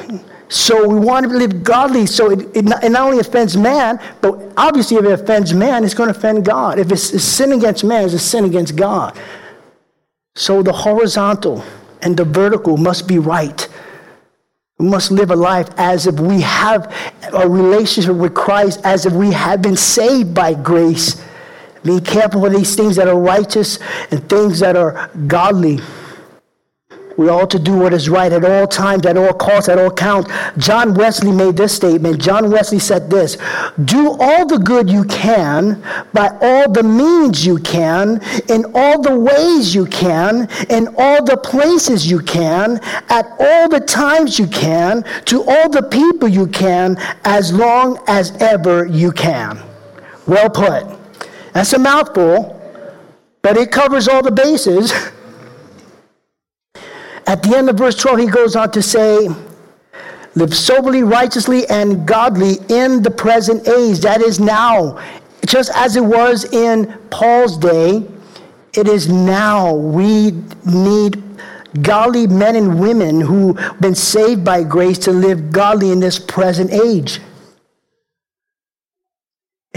So 0.49 0.87
we 0.87 0.97
want 0.99 1.29
to 1.29 1.37
live 1.37 1.63
godly 1.63 2.05
so 2.05 2.31
it, 2.31 2.55
it, 2.55 2.65
not, 2.65 2.83
it, 2.83 2.89
not, 2.89 3.01
only 3.01 3.19
offends 3.19 3.57
man, 3.57 3.99
but 4.21 4.53
obviously 4.55 4.97
if 4.97 5.03
it 5.03 5.11
offends 5.11 5.53
man, 5.53 5.83
it's 5.83 5.93
going 5.93 6.11
to 6.11 6.17
offend 6.17 6.45
God. 6.45 6.79
If 6.79 6.91
it's, 6.91 7.13
it's 7.13 7.23
sin 7.23 7.51
against 7.51 7.83
man, 7.83 8.05
it's 8.05 8.13
a 8.13 8.19
sin 8.19 8.45
against 8.45 8.75
God. 8.75 9.17
So 10.35 10.63
the 10.63 10.71
horizontal 10.71 11.63
and 12.01 12.15
the 12.15 12.23
vertical 12.23 12.77
must 12.77 13.07
be 13.07 13.19
right. 13.19 13.67
We 14.77 14.87
must 14.87 15.11
live 15.11 15.31
a 15.31 15.35
life 15.35 15.69
as 15.77 16.05
if 16.07 16.19
we 16.19 16.41
have 16.41 16.93
a 17.33 17.49
relationship 17.49 18.15
with 18.15 18.35
Christ, 18.35 18.79
as 18.83 19.05
if 19.05 19.13
we 19.13 19.31
have 19.31 19.61
been 19.61 19.75
saved 19.75 20.33
by 20.33 20.53
grace. 20.53 21.21
Be 21.83 21.99
careful 21.99 22.41
with 22.41 22.55
these 22.55 22.75
things 22.75 22.95
that 22.97 23.07
are 23.07 23.19
righteous 23.19 23.79
and 24.11 24.29
things 24.29 24.59
that 24.59 24.75
are 24.75 25.09
godly. 25.25 25.79
We 27.17 27.29
ought 27.29 27.49
to 27.49 27.59
do 27.59 27.75
what 27.75 27.93
is 27.93 28.09
right 28.09 28.31
at 28.31 28.45
all 28.45 28.67
times, 28.67 29.07
at 29.07 29.17
all 29.17 29.33
costs, 29.33 29.69
at 29.69 29.79
all 29.79 29.89
counts. 29.89 30.31
John 30.59 30.93
Wesley 30.93 31.31
made 31.31 31.57
this 31.57 31.75
statement. 31.75 32.21
John 32.21 32.51
Wesley 32.51 32.77
said 32.77 33.09
this 33.09 33.37
Do 33.85 34.15
all 34.19 34.45
the 34.45 34.59
good 34.59 34.87
you 34.87 35.03
can 35.05 35.83
by 36.13 36.29
all 36.39 36.71
the 36.71 36.83
means 36.83 37.43
you 37.43 37.57
can, 37.57 38.21
in 38.49 38.65
all 38.75 39.01
the 39.01 39.17
ways 39.17 39.73
you 39.73 39.87
can, 39.87 40.47
in 40.69 40.93
all 40.95 41.25
the 41.25 41.37
places 41.37 42.09
you 42.09 42.19
can, 42.19 42.79
at 43.09 43.25
all 43.39 43.67
the 43.67 43.79
times 43.79 44.37
you 44.37 44.45
can, 44.45 45.03
to 45.25 45.41
all 45.41 45.69
the 45.69 45.83
people 45.83 46.27
you 46.27 46.45
can, 46.45 46.97
as 47.23 47.51
long 47.51 47.99
as 48.07 48.31
ever 48.39 48.85
you 48.85 49.11
can. 49.11 49.59
Well 50.27 50.51
put. 50.51 50.85
That's 51.53 51.73
a 51.73 51.79
mouthful, 51.79 52.53
but 53.41 53.57
it 53.57 53.71
covers 53.71 54.07
all 54.07 54.21
the 54.21 54.31
bases. 54.31 54.93
At 57.27 57.43
the 57.43 57.57
end 57.57 57.69
of 57.69 57.77
verse 57.77 57.95
12, 57.95 58.19
he 58.19 58.27
goes 58.27 58.55
on 58.55 58.71
to 58.71 58.81
say, 58.81 59.29
Live 60.35 60.55
soberly, 60.55 61.03
righteously, 61.03 61.67
and 61.67 62.07
godly 62.07 62.57
in 62.69 63.01
the 63.01 63.11
present 63.11 63.67
age. 63.67 63.99
That 63.99 64.21
is 64.21 64.39
now. 64.39 65.03
Just 65.45 65.71
as 65.75 65.95
it 65.95 66.03
was 66.03 66.45
in 66.53 66.97
Paul's 67.09 67.57
day, 67.57 68.07
it 68.73 68.87
is 68.87 69.09
now. 69.09 69.73
We 69.73 70.31
need 70.65 71.23
godly 71.81 72.27
men 72.27 72.55
and 72.55 72.79
women 72.79 73.19
who've 73.19 73.57
been 73.81 73.95
saved 73.95 74.45
by 74.45 74.63
grace 74.63 74.97
to 74.99 75.11
live 75.11 75.51
godly 75.51 75.91
in 75.91 75.99
this 75.99 76.19
present 76.19 76.71
age. 76.71 77.19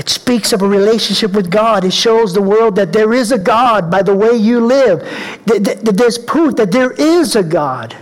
It 0.00 0.08
speaks 0.08 0.54
of 0.54 0.62
a 0.62 0.66
relationship 0.66 1.32
with 1.32 1.50
God. 1.50 1.84
It 1.84 1.92
shows 1.92 2.32
the 2.32 2.40
world 2.40 2.74
that 2.76 2.90
there 2.90 3.12
is 3.12 3.32
a 3.32 3.38
God 3.38 3.90
by 3.90 4.02
the 4.02 4.16
way 4.16 4.34
you 4.34 4.58
live. 4.58 5.00
There's 5.44 6.16
proof 6.16 6.56
that 6.56 6.72
there 6.72 6.92
is 6.92 7.36
a 7.36 7.42
God, 7.42 7.94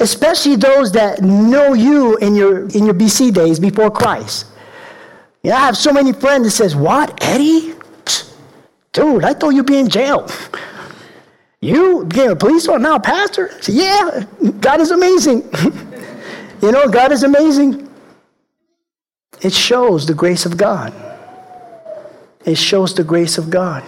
especially 0.00 0.56
those 0.56 0.90
that 0.92 1.20
know 1.20 1.74
you 1.74 2.16
in 2.16 2.34
your, 2.34 2.66
in 2.70 2.86
your 2.86 2.94
BC 2.94 3.34
days 3.34 3.60
before 3.60 3.90
Christ. 3.90 4.46
Yeah, 5.42 5.56
I 5.56 5.60
have 5.66 5.76
so 5.76 5.92
many 5.92 6.14
friends 6.14 6.44
that 6.46 6.52
says, 6.52 6.74
what, 6.74 7.22
Eddie? 7.22 7.74
Dude, 8.94 9.22
I 9.22 9.34
thought 9.34 9.50
you'd 9.50 9.66
be 9.66 9.78
in 9.78 9.90
jail. 9.90 10.26
You 11.60 12.04
became 12.04 12.30
a 12.30 12.36
police 12.36 12.68
officer, 12.68 12.78
now 12.78 12.96
a 12.96 13.00
pastor? 13.00 13.50
Say, 13.62 13.72
yeah, 13.72 14.26
God 14.60 14.82
is 14.82 14.90
amazing. 14.90 15.48
you 16.60 16.72
know, 16.72 16.86
God 16.88 17.10
is 17.10 17.22
amazing. 17.22 17.88
It 19.40 19.54
shows 19.54 20.04
the 20.04 20.12
grace 20.12 20.44
of 20.44 20.58
God. 20.58 20.92
It 22.44 22.56
shows 22.56 22.94
the 22.94 23.04
grace 23.04 23.38
of 23.38 23.50
God. 23.50 23.82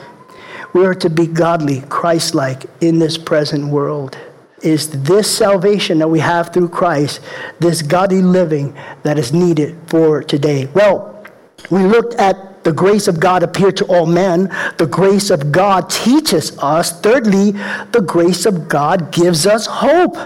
We 0.73 0.85
are 0.85 0.95
to 0.95 1.11
be 1.11 1.27
godly, 1.27 1.83
Christ 1.89 2.35
like 2.35 2.65
in 2.81 2.99
this 2.99 3.17
present 3.17 3.69
world. 3.69 4.19
Is 4.63 4.89
this 5.03 5.35
salvation 5.35 5.99
that 5.99 6.09
we 6.09 6.21
have 6.21 6.53
through 6.53 6.71
Christ, 6.71 7.21
this 7.61 7.83
godly 7.83 8.23
living 8.23 8.77
that 9.03 9.19
is 9.19 9.33
needed 9.33 9.77
for 9.87 10.23
today? 10.23 10.67
Well, 10.75 11.25
we 11.71 11.83
looked 11.85 12.15
at 12.15 12.65
the 12.65 12.73
grace 12.73 13.07
of 13.07 13.21
God 13.21 13.43
appear 13.43 13.71
to 13.71 13.85
all 13.85 14.07
men. 14.07 14.49
The 14.77 14.89
grace 14.91 15.31
of 15.31 15.53
God 15.53 15.89
teaches 15.89 16.59
us. 16.59 17.01
Thirdly, 17.01 17.53
the 17.93 18.03
grace 18.05 18.45
of 18.45 18.69
God 18.69 19.13
gives 19.13 19.47
us 19.47 19.67
hope. 19.67 20.17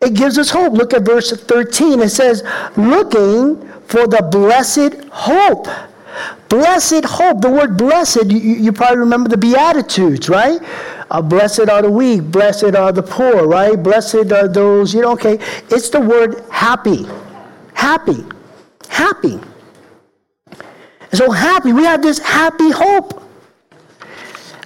It 0.00 0.14
gives 0.14 0.38
us 0.38 0.50
hope. 0.50 0.72
Look 0.72 0.94
at 0.94 1.02
verse 1.02 1.30
13. 1.30 2.00
It 2.00 2.08
says, 2.08 2.42
looking 2.76 3.68
for 3.86 4.06
the 4.06 4.26
blessed 4.30 5.04
hope 5.12 5.68
Blessed 6.48 7.04
hope. 7.04 7.40
The 7.40 7.50
word 7.50 7.76
blessed, 7.76 8.30
you, 8.30 8.38
you 8.38 8.72
probably 8.72 8.98
remember 8.98 9.28
the 9.28 9.36
Beatitudes, 9.36 10.28
right? 10.28 10.60
Uh, 11.10 11.22
blessed 11.22 11.68
are 11.68 11.82
the 11.82 11.90
weak, 11.90 12.22
blessed 12.22 12.74
are 12.74 12.92
the 12.92 13.02
poor, 13.02 13.46
right? 13.46 13.82
Blessed 13.82 14.32
are 14.32 14.48
those, 14.48 14.94
you 14.94 15.02
know, 15.02 15.12
okay. 15.12 15.38
It's 15.70 15.88
the 15.90 16.00
word 16.00 16.44
happy. 16.50 17.06
Happy. 17.74 18.24
Happy. 18.88 19.40
so 21.12 21.30
happy. 21.30 21.72
We 21.72 21.84
have 21.84 22.02
this 22.02 22.18
happy 22.18 22.70
hope. 22.70 23.22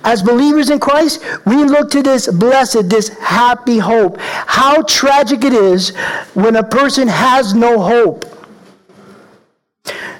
As 0.04 0.22
believers 0.22 0.70
in 0.70 0.78
Christ, 0.78 1.20
we 1.46 1.64
look 1.64 1.90
to 1.90 2.02
this 2.02 2.28
blessed, 2.28 2.88
this 2.88 3.08
happy 3.18 3.78
hope. 3.78 4.18
How 4.20 4.82
tragic 4.82 5.42
it 5.42 5.52
is 5.52 5.96
when 6.34 6.54
a 6.56 6.62
person 6.62 7.08
has 7.08 7.54
no 7.54 7.80
hope. 7.80 8.24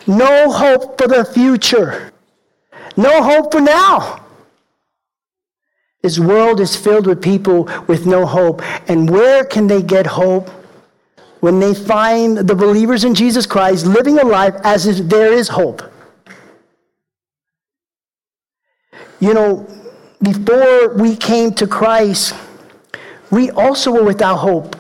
No 0.07 0.51
hope 0.51 0.99
for 0.99 1.09
the 1.09 1.25
future. 1.25 2.13
No 2.97 3.23
hope 3.23 3.53
for 3.53 3.61
now. 3.61 4.25
This 6.03 6.19
world 6.19 6.61
is 6.61 6.77
filled 6.77 7.07
with 7.07 7.21
people 7.21 7.69
with 7.89 8.07
no 8.07 8.25
hope. 8.27 8.63
And 8.89 9.11
where 9.11 9.45
can 9.45 9.67
they 9.67 9.83
get 9.83 10.07
hope? 10.07 10.49
When 11.41 11.59
they 11.59 11.75
find 11.75 12.39
the 12.39 12.55
believers 12.55 13.05
in 13.05 13.15
Jesus 13.15 13.47
Christ 13.47 13.87
living 13.87 14.19
a 14.19 14.25
life 14.25 14.55
as 14.63 14.87
if 14.87 15.09
there 15.09 15.33
is 15.33 15.49
hope. 15.49 15.83
You 19.19 19.35
know, 19.35 19.67
before 20.23 20.95
we 20.95 21.17
came 21.17 21.53
to 21.55 21.67
Christ, 21.67 22.35
we 23.31 23.51
also 23.51 23.91
were 23.91 24.05
without 24.05 24.37
hope. 24.37 24.77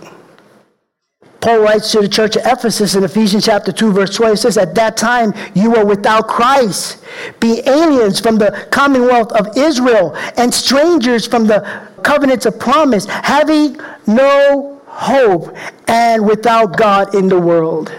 Paul 1.40 1.60
writes 1.60 1.92
to 1.92 2.00
the 2.00 2.08
church 2.08 2.36
of 2.36 2.42
Ephesus 2.46 2.94
in 2.94 3.04
Ephesians 3.04 3.44
chapter 3.44 3.70
2, 3.70 3.92
verse 3.92 4.14
12, 4.14 4.32
he 4.32 4.36
says, 4.36 4.56
At 4.56 4.74
that 4.74 4.96
time 4.96 5.34
you 5.54 5.70
were 5.70 5.84
without 5.84 6.28
Christ, 6.28 7.04
be 7.40 7.60
aliens 7.66 8.20
from 8.20 8.36
the 8.36 8.66
commonwealth 8.70 9.32
of 9.32 9.56
Israel, 9.56 10.14
and 10.36 10.52
strangers 10.52 11.26
from 11.26 11.46
the 11.46 11.60
covenants 12.02 12.46
of 12.46 12.58
promise, 12.58 13.06
having 13.06 13.78
no 14.06 14.80
hope 14.86 15.54
and 15.88 16.26
without 16.26 16.76
God 16.76 17.14
in 17.14 17.28
the 17.28 17.38
world. 17.38 17.94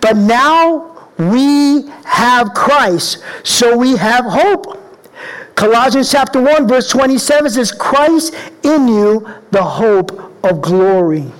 But 0.00 0.16
now 0.16 1.08
we 1.16 1.88
have 2.04 2.54
Christ, 2.54 3.22
so 3.44 3.76
we 3.76 3.96
have 3.96 4.24
hope. 4.24 4.80
Colossians 5.54 6.10
chapter 6.10 6.42
1, 6.42 6.66
verse 6.66 6.90
27 6.90 7.52
says, 7.52 7.70
Christ 7.70 8.34
in 8.64 8.88
you, 8.88 9.28
the 9.52 9.62
hope 9.62 10.44
of 10.44 10.60
glory. 10.60 11.30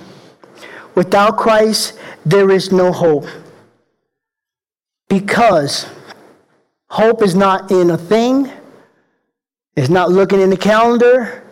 Without 0.95 1.37
Christ, 1.37 1.99
there 2.25 2.49
is 2.49 2.71
no 2.71 2.91
hope. 2.91 3.25
Because 5.09 5.87
hope 6.89 7.21
is 7.21 7.35
not 7.35 7.71
in 7.71 7.91
a 7.91 7.97
thing, 7.97 8.51
it's 9.75 9.89
not 9.89 10.09
looking 10.09 10.39
in 10.41 10.49
the 10.49 10.57
calendar, 10.57 11.43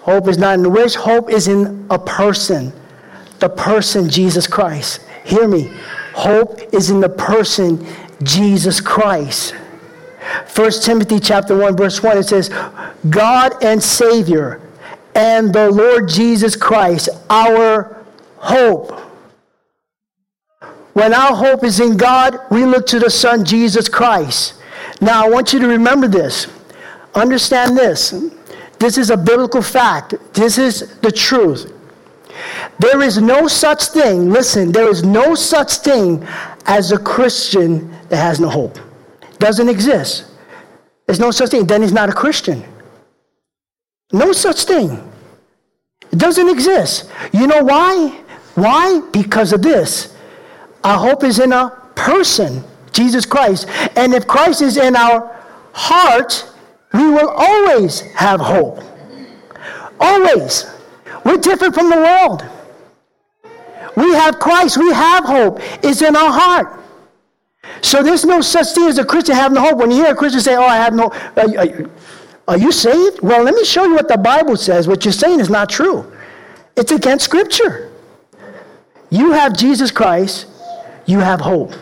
hope 0.00 0.26
is 0.26 0.38
not 0.38 0.54
in 0.54 0.62
the 0.62 0.70
wish, 0.70 0.94
hope 0.94 1.30
is 1.30 1.48
in 1.48 1.86
a 1.90 1.98
person, 1.98 2.72
the 3.38 3.48
person 3.48 4.08
Jesus 4.08 4.46
Christ. 4.46 5.00
Hear 5.24 5.46
me. 5.46 5.70
Hope 6.14 6.58
is 6.72 6.90
in 6.90 7.00
the 7.00 7.08
person 7.08 7.86
Jesus 8.22 8.80
Christ. 8.80 9.54
1 10.54 10.70
Timothy 10.82 11.20
chapter 11.20 11.56
1 11.56 11.76
verse 11.76 12.02
1 12.02 12.18
it 12.18 12.24
says 12.24 12.50
God 13.08 13.62
and 13.62 13.82
Savior 13.82 14.60
and 15.14 15.52
the 15.52 15.70
Lord 15.70 16.08
Jesus 16.08 16.54
Christ 16.56 17.08
our 17.30 17.97
hope. 18.38 18.92
When 20.92 21.14
our 21.14 21.34
hope 21.34 21.62
is 21.64 21.80
in 21.80 21.96
God, 21.96 22.38
we 22.50 22.64
look 22.64 22.86
to 22.86 22.98
the 22.98 23.10
Son 23.10 23.44
Jesus 23.44 23.88
Christ. 23.88 24.54
Now 25.00 25.24
I 25.24 25.28
want 25.28 25.52
you 25.52 25.60
to 25.60 25.68
remember 25.68 26.08
this. 26.08 26.48
Understand 27.14 27.76
this. 27.76 28.14
This 28.78 28.98
is 28.98 29.10
a 29.10 29.16
biblical 29.16 29.62
fact. 29.62 30.14
This 30.32 30.58
is 30.58 30.98
the 30.98 31.12
truth. 31.12 31.72
There 32.78 33.02
is 33.02 33.18
no 33.18 33.48
such 33.48 33.86
thing, 33.86 34.30
listen, 34.30 34.70
there 34.70 34.88
is 34.88 35.02
no 35.02 35.34
such 35.34 35.78
thing 35.78 36.26
as 36.66 36.92
a 36.92 36.98
Christian 36.98 37.90
that 38.08 38.16
has 38.16 38.38
no 38.38 38.48
hope. 38.48 38.78
Doesn't 39.38 39.68
exist. 39.68 40.26
There's 41.06 41.18
no 41.18 41.30
such 41.30 41.50
thing. 41.50 41.66
Then 41.66 41.82
he's 41.82 41.92
not 41.92 42.08
a 42.08 42.12
Christian. 42.12 42.62
No 44.12 44.32
such 44.32 44.64
thing. 44.64 45.10
It 46.12 46.18
doesn't 46.18 46.48
exist. 46.48 47.10
You 47.32 47.46
know 47.46 47.64
why? 47.64 48.20
Why? 48.58 49.00
Because 49.12 49.52
of 49.52 49.62
this. 49.62 50.16
Our 50.84 50.98
hope 50.98 51.24
is 51.24 51.38
in 51.38 51.52
a 51.52 51.70
person, 51.94 52.64
Jesus 52.92 53.26
Christ. 53.26 53.68
And 53.96 54.14
if 54.14 54.26
Christ 54.26 54.62
is 54.62 54.76
in 54.76 54.96
our 54.96 55.36
heart, 55.72 56.50
we 56.92 57.08
will 57.10 57.28
always 57.28 58.00
have 58.00 58.40
hope. 58.40 58.80
Always. 60.00 60.66
We're 61.24 61.36
different 61.36 61.74
from 61.74 61.90
the 61.90 61.96
world. 61.96 62.44
We 63.96 64.12
have 64.14 64.38
Christ. 64.38 64.78
We 64.78 64.92
have 64.92 65.24
hope. 65.24 65.60
It's 65.82 66.02
in 66.02 66.16
our 66.16 66.30
heart. 66.30 66.80
So 67.82 68.02
there's 68.02 68.24
no 68.24 68.40
such 68.40 68.68
thing 68.68 68.88
as 68.88 68.98
a 68.98 69.04
Christian 69.04 69.34
having 69.34 69.56
no 69.56 69.62
hope. 69.62 69.78
When 69.78 69.90
you 69.90 69.98
hear 69.98 70.12
a 70.12 70.16
Christian 70.16 70.40
say, 70.40 70.56
"Oh, 70.56 70.62
I 70.62 70.76
have 70.76 70.94
no," 70.94 71.10
are, 71.36 71.58
are, 71.58 71.90
are 72.48 72.56
you 72.56 72.72
saved? 72.72 73.20
Well, 73.20 73.42
let 73.42 73.54
me 73.54 73.64
show 73.64 73.84
you 73.84 73.94
what 73.94 74.08
the 74.08 74.16
Bible 74.16 74.56
says. 74.56 74.88
What 74.88 75.04
you're 75.04 75.12
saying 75.12 75.40
is 75.40 75.50
not 75.50 75.68
true. 75.68 76.10
It's 76.76 76.92
against 76.92 77.24
Scripture. 77.24 77.87
You 79.10 79.32
have 79.32 79.56
Jesus 79.56 79.90
Christ. 79.90 80.46
You 81.06 81.20
have 81.20 81.40
hope. 81.40 81.72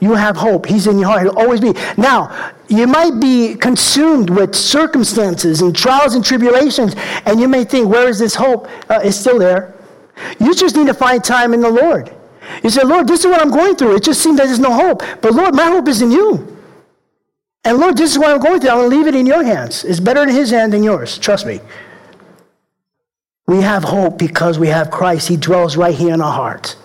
You 0.00 0.14
have 0.14 0.36
hope. 0.36 0.66
He's 0.66 0.86
in 0.86 0.98
your 0.98 1.08
heart. 1.08 1.22
He'll 1.22 1.38
always 1.38 1.60
be. 1.60 1.74
Now, 1.98 2.52
you 2.68 2.86
might 2.86 3.20
be 3.20 3.54
consumed 3.54 4.30
with 4.30 4.54
circumstances 4.54 5.60
and 5.60 5.76
trials 5.76 6.14
and 6.14 6.24
tribulations, 6.24 6.94
and 7.26 7.38
you 7.38 7.48
may 7.48 7.64
think, 7.64 7.88
where 7.88 8.08
is 8.08 8.18
this 8.18 8.34
hope? 8.34 8.66
Uh, 8.88 9.00
it's 9.04 9.16
still 9.16 9.38
there. 9.38 9.74
You 10.38 10.54
just 10.54 10.74
need 10.76 10.86
to 10.86 10.94
find 10.94 11.22
time 11.22 11.52
in 11.52 11.60
the 11.60 11.68
Lord. 11.70 12.14
You 12.62 12.70
say, 12.70 12.82
Lord, 12.82 13.06
this 13.06 13.20
is 13.20 13.26
what 13.26 13.40
I'm 13.40 13.50
going 13.50 13.76
through. 13.76 13.96
It 13.96 14.02
just 14.02 14.22
seems 14.22 14.38
that 14.38 14.46
there's 14.46 14.58
no 14.58 14.72
hope. 14.72 15.02
But 15.20 15.34
Lord, 15.34 15.54
my 15.54 15.66
hope 15.66 15.88
is 15.88 16.00
in 16.00 16.10
you. 16.10 16.58
And 17.64 17.78
Lord, 17.78 17.96
this 17.96 18.12
is 18.12 18.18
what 18.18 18.30
I'm 18.30 18.40
going 18.40 18.60
through. 18.60 18.70
I'm 18.70 18.78
going 18.78 18.90
to 18.90 18.96
leave 18.96 19.06
it 19.06 19.14
in 19.14 19.26
your 19.26 19.44
hands. 19.44 19.84
It's 19.84 20.00
better 20.00 20.22
in 20.22 20.30
his 20.30 20.50
hand 20.50 20.72
than 20.72 20.82
yours. 20.82 21.18
Trust 21.18 21.46
me. 21.46 21.60
We 23.50 23.62
have 23.62 23.82
hope 23.82 24.16
because 24.16 24.60
we 24.60 24.68
have 24.68 24.92
Christ. 24.92 25.26
He 25.26 25.36
dwells 25.36 25.76
right 25.76 25.92
here 25.92 26.14
in 26.14 26.20
our 26.20 26.32
hearts. 26.32 26.76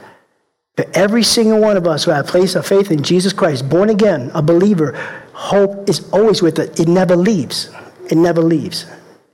For 0.75 0.85
every 0.95 1.21
single 1.21 1.59
one 1.59 1.77
of 1.77 1.85
us 1.85 2.03
who 2.03 2.09
have 2.09 2.25
placed 2.25 2.55
our 2.55 2.63
faith 2.63 2.89
in 2.89 3.03
Jesus 3.03 3.33
Christ, 3.33 3.69
born 3.69 3.91
again, 3.91 4.31
a 4.33 4.41
believer, 4.41 4.93
hope 5.33 5.87
is 5.87 6.11
always 6.11 6.41
with 6.41 6.57
us. 6.57 6.79
It 6.79 6.87
never 6.87 7.15
leaves. 7.15 7.69
It 8.09 8.17
never 8.17 8.41
leaves. 8.41 8.87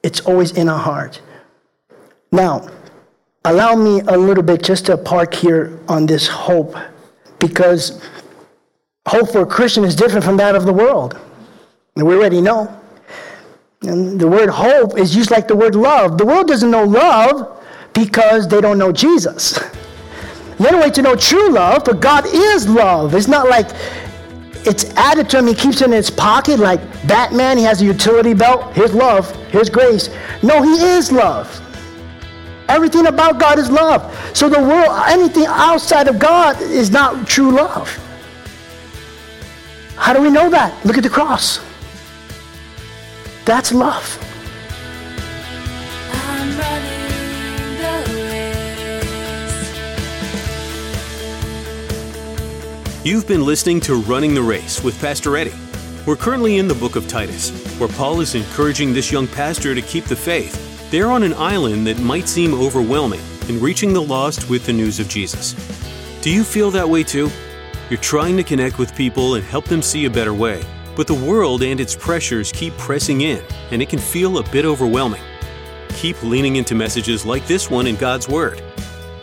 It's 0.04 0.20
always 0.20 0.52
in 0.52 0.67
our 0.67 0.78
heart. 0.78 1.22
Now, 2.34 2.67
allow 3.46 3.76
me 3.76 4.02
a 4.02 4.17
little 4.17 4.44
bit 4.44 4.62
just 4.62 4.88
to 4.88 4.98
park 4.98 5.34
here 5.34 5.80
on 5.88 6.08
this 6.08 6.28
hope 6.28 6.76
because 7.39 8.06
hope 9.08 9.32
for 9.32 9.44
a 9.44 9.46
Christian 9.46 9.86
is 9.86 9.96
different 9.96 10.26
from 10.26 10.36
that 10.36 10.54
of 10.54 10.65
the 10.65 10.74
world. 10.74 11.17
And 11.96 12.06
we 12.06 12.13
already 12.13 12.41
know. 12.41 12.81
And 13.84 14.20
the 14.20 14.28
word 14.28 14.50
hope 14.50 14.96
is 14.96 15.15
used 15.15 15.32
like 15.32 15.48
the 15.48 15.56
word 15.56 15.74
love. 15.74 16.20
The 16.20 16.26
world 16.26 16.48
doesn't 16.48 16.70
know 16.70 16.84
love 16.84 17.60
because 17.94 18.48
they 18.48 18.62
don't 18.62 18.78
know 18.78 18.91
Jesus. 18.91 19.60
The 20.60 20.67
only 20.67 20.80
way 20.82 20.91
to 20.91 21.02
know 21.02 21.15
true 21.15 21.50
love, 21.50 21.86
but 21.86 22.00
God 22.00 22.28
is 22.28 22.70
love. 22.70 23.15
It's 23.15 23.28
not 23.28 23.50
like 23.50 23.70
it's 24.67 24.84
added 24.96 25.28
to 25.32 25.39
him, 25.39 25.48
he 25.48 25.56
keeps 25.56 25.82
it 25.82 25.86
in 25.86 25.94
his 25.94 26.12
pocket 26.12 26.60
like 26.60 26.80
Batman, 27.08 27.58
he 27.58 27.63
has 27.63 27.82
a 27.82 27.86
utility 27.86 28.36
belt. 28.36 28.72
Here's 28.74 28.94
love, 28.94 29.32
here's 29.48 29.72
grace. 29.72 30.12
No, 30.44 30.62
he 30.62 30.74
is 30.74 31.12
love. 31.12 31.60
Everything 32.70 33.08
about 33.08 33.39
God 33.39 33.58
is 33.58 33.72
love. 33.72 34.15
So 34.38 34.48
the 34.48 34.62
world, 34.62 34.91
anything 35.08 35.46
outside 35.48 36.08
of 36.08 36.20
God 36.20 36.62
is 36.62 36.91
not 36.91 37.28
true 37.28 37.50
love. 37.50 37.89
How 39.96 40.13
do 40.13 40.22
we 40.22 40.30
know 40.30 40.52
that? 40.52 40.86
Look 40.86 40.98
at 40.98 41.04
the 41.04 41.10
cross. 41.10 41.60
That's 43.52 43.74
love. 43.74 44.18
You've 53.04 53.28
been 53.28 53.46
listening 53.46 53.82
to 53.82 53.96
Running 53.96 54.34
the 54.34 54.42
Race 54.42 54.82
with 54.82 54.98
Pastor 55.02 55.36
Eddie. 55.36 55.52
We're 56.06 56.16
currently 56.16 56.60
in 56.60 56.70
the 56.70 56.74
book 56.76 56.96
of 56.96 57.10
Titus, 57.10 57.50
where 57.78 57.90
Paul 57.90 58.22
is 58.22 58.36
encouraging 58.36 58.94
this 58.94 59.12
young 59.12 59.28
pastor 59.28 59.76
to 59.76 59.82
keep 59.82 60.06
the 60.06 60.16
faith. 60.16 60.90
They're 60.90 61.12
on 61.12 61.22
an 61.24 61.34
island 61.34 61.86
that 61.88 62.00
might 62.00 62.30
seem 62.30 62.54
overwhelming 62.54 63.20
in 63.50 63.60
reaching 63.60 63.92
the 63.92 64.02
lost 64.02 64.50
with 64.50 64.66
the 64.66 64.72
news 64.72 65.02
of 65.02 65.10
Jesus. 65.10 65.56
Do 66.22 66.30
you 66.30 66.46
feel 66.46 66.72
that 66.72 66.88
way 66.88 67.04
too? 67.04 67.30
You're 67.90 68.00
trying 68.00 68.38
to 68.38 68.44
connect 68.44 68.80
with 68.80 68.96
people 68.96 69.36
and 69.36 69.44
help 69.44 69.66
them 69.66 69.82
see 69.82 70.06
a 70.06 70.10
better 70.10 70.34
way, 70.34 70.64
but 70.95 71.08
the 71.08 71.13
world 71.13 71.63
and 71.63 71.80
its 71.80 71.95
pressures 71.95 72.51
keep 72.51 72.77
pressing 72.77 73.21
in, 73.21 73.43
and 73.71 73.82
it 73.82 73.89
can 73.89 73.99
feel 73.99 74.38
a 74.38 74.49
bit 74.49 74.65
overwhelming. 74.65 75.21
Keep 75.89 76.23
leaning 76.23 76.56
into 76.56 76.75
messages 76.75 77.25
like 77.25 77.45
this 77.47 77.69
one 77.69 77.88
in 77.88 77.95
God's 77.95 78.27
Word. 78.27 78.62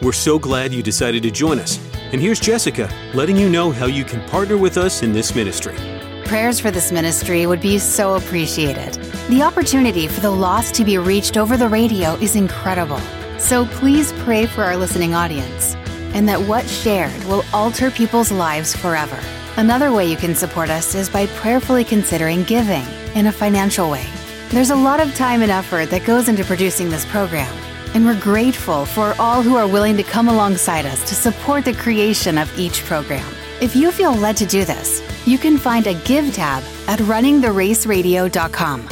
We're 0.02 0.12
so 0.12 0.38
glad 0.38 0.72
you 0.72 0.82
decided 0.82 1.22
to 1.24 1.30
join 1.30 1.58
us 1.58 1.78
and 2.12 2.22
here's 2.22 2.40
Jessica 2.40 2.88
letting 3.12 3.36
you 3.36 3.50
know 3.50 3.70
how 3.70 3.86
you 3.86 4.04
can 4.04 4.26
partner 4.28 4.56
with 4.56 4.78
us 4.78 5.02
in 5.02 5.12
this 5.12 5.34
ministry. 5.34 5.76
Prayers 6.24 6.58
for 6.58 6.70
this 6.70 6.90
ministry 6.90 7.46
would 7.46 7.60
be 7.60 7.78
so 7.78 8.14
appreciated. 8.14 8.94
The 9.28 9.42
opportunity 9.42 10.08
for 10.08 10.20
the 10.20 10.30
lost 10.30 10.74
to 10.76 10.84
be 10.84 10.96
reached 10.96 11.36
over 11.36 11.56
the 11.56 11.68
radio 11.68 12.14
is 12.14 12.34
incredible. 12.34 13.00
So 13.38 13.66
please 13.66 14.12
pray 14.24 14.46
for 14.46 14.62
our 14.62 14.76
listening 14.76 15.14
audience 15.14 15.74
and 16.14 16.26
that 16.28 16.40
what's 16.40 16.70
shared 16.70 17.22
will 17.24 17.44
alter 17.52 17.90
people's 17.90 18.32
lives 18.32 18.74
forever. 18.74 19.18
Another 19.58 19.90
way 19.90 20.08
you 20.08 20.16
can 20.16 20.36
support 20.36 20.70
us 20.70 20.94
is 20.94 21.08
by 21.10 21.26
prayerfully 21.26 21.82
considering 21.82 22.44
giving 22.44 22.86
in 23.16 23.26
a 23.26 23.32
financial 23.32 23.90
way. 23.90 24.06
There's 24.50 24.70
a 24.70 24.76
lot 24.76 25.00
of 25.00 25.12
time 25.16 25.42
and 25.42 25.50
effort 25.50 25.90
that 25.90 26.04
goes 26.04 26.28
into 26.28 26.44
producing 26.44 26.88
this 26.88 27.04
program 27.06 27.52
and 27.92 28.06
we're 28.06 28.20
grateful 28.20 28.86
for 28.86 29.16
all 29.18 29.42
who 29.42 29.56
are 29.56 29.66
willing 29.66 29.96
to 29.96 30.04
come 30.04 30.28
alongside 30.28 30.86
us 30.86 31.08
to 31.08 31.16
support 31.16 31.64
the 31.64 31.72
creation 31.72 32.38
of 32.38 32.56
each 32.56 32.84
program. 32.84 33.26
If 33.60 33.74
you 33.74 33.90
feel 33.90 34.14
led 34.14 34.36
to 34.36 34.46
do 34.46 34.64
this, 34.64 35.02
you 35.26 35.38
can 35.38 35.58
find 35.58 35.88
a 35.88 35.94
Give 36.04 36.32
tab 36.32 36.62
at 36.86 37.00
runningtheraceradio.com. 37.00 38.82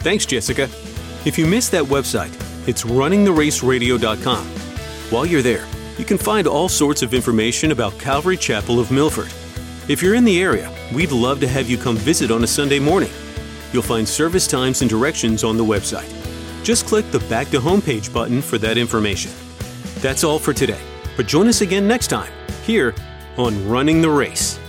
Thanks, 0.00 0.26
Jessica. 0.26 0.64
If 1.24 1.38
you 1.38 1.46
missed 1.46 1.70
that 1.70 1.84
website, 1.84 2.34
it's 2.68 2.82
runningtheraceradio.com. 2.84 4.44
While 5.10 5.24
you're 5.24 5.40
there, 5.40 5.66
you 5.96 6.04
can 6.04 6.18
find 6.18 6.46
all 6.46 6.68
sorts 6.68 7.00
of 7.00 7.14
information 7.14 7.72
about 7.72 7.98
Calvary 7.98 8.36
Chapel 8.36 8.78
of 8.78 8.90
Milford. 8.90 9.32
If 9.88 10.02
you're 10.02 10.14
in 10.14 10.24
the 10.24 10.40
area, 10.40 10.72
we'd 10.94 11.10
love 11.10 11.40
to 11.40 11.48
have 11.48 11.68
you 11.68 11.76
come 11.76 11.96
visit 11.96 12.30
on 12.30 12.44
a 12.44 12.46
Sunday 12.46 12.78
morning. 12.78 13.10
You'll 13.72 13.82
find 13.82 14.08
service 14.08 14.46
times 14.46 14.82
and 14.82 14.90
directions 14.90 15.42
on 15.42 15.56
the 15.56 15.64
website. 15.64 16.08
Just 16.62 16.86
click 16.86 17.10
the 17.10 17.18
Back 17.20 17.48
to 17.48 17.58
Homepage 17.58 18.12
button 18.12 18.42
for 18.42 18.58
that 18.58 18.78
information. 18.78 19.32
That's 19.96 20.22
all 20.22 20.38
for 20.38 20.52
today, 20.52 20.80
but 21.16 21.26
join 21.26 21.48
us 21.48 21.60
again 21.60 21.88
next 21.88 22.08
time 22.08 22.32
here 22.62 22.94
on 23.36 23.68
Running 23.68 24.00
the 24.00 24.10
Race. 24.10 24.60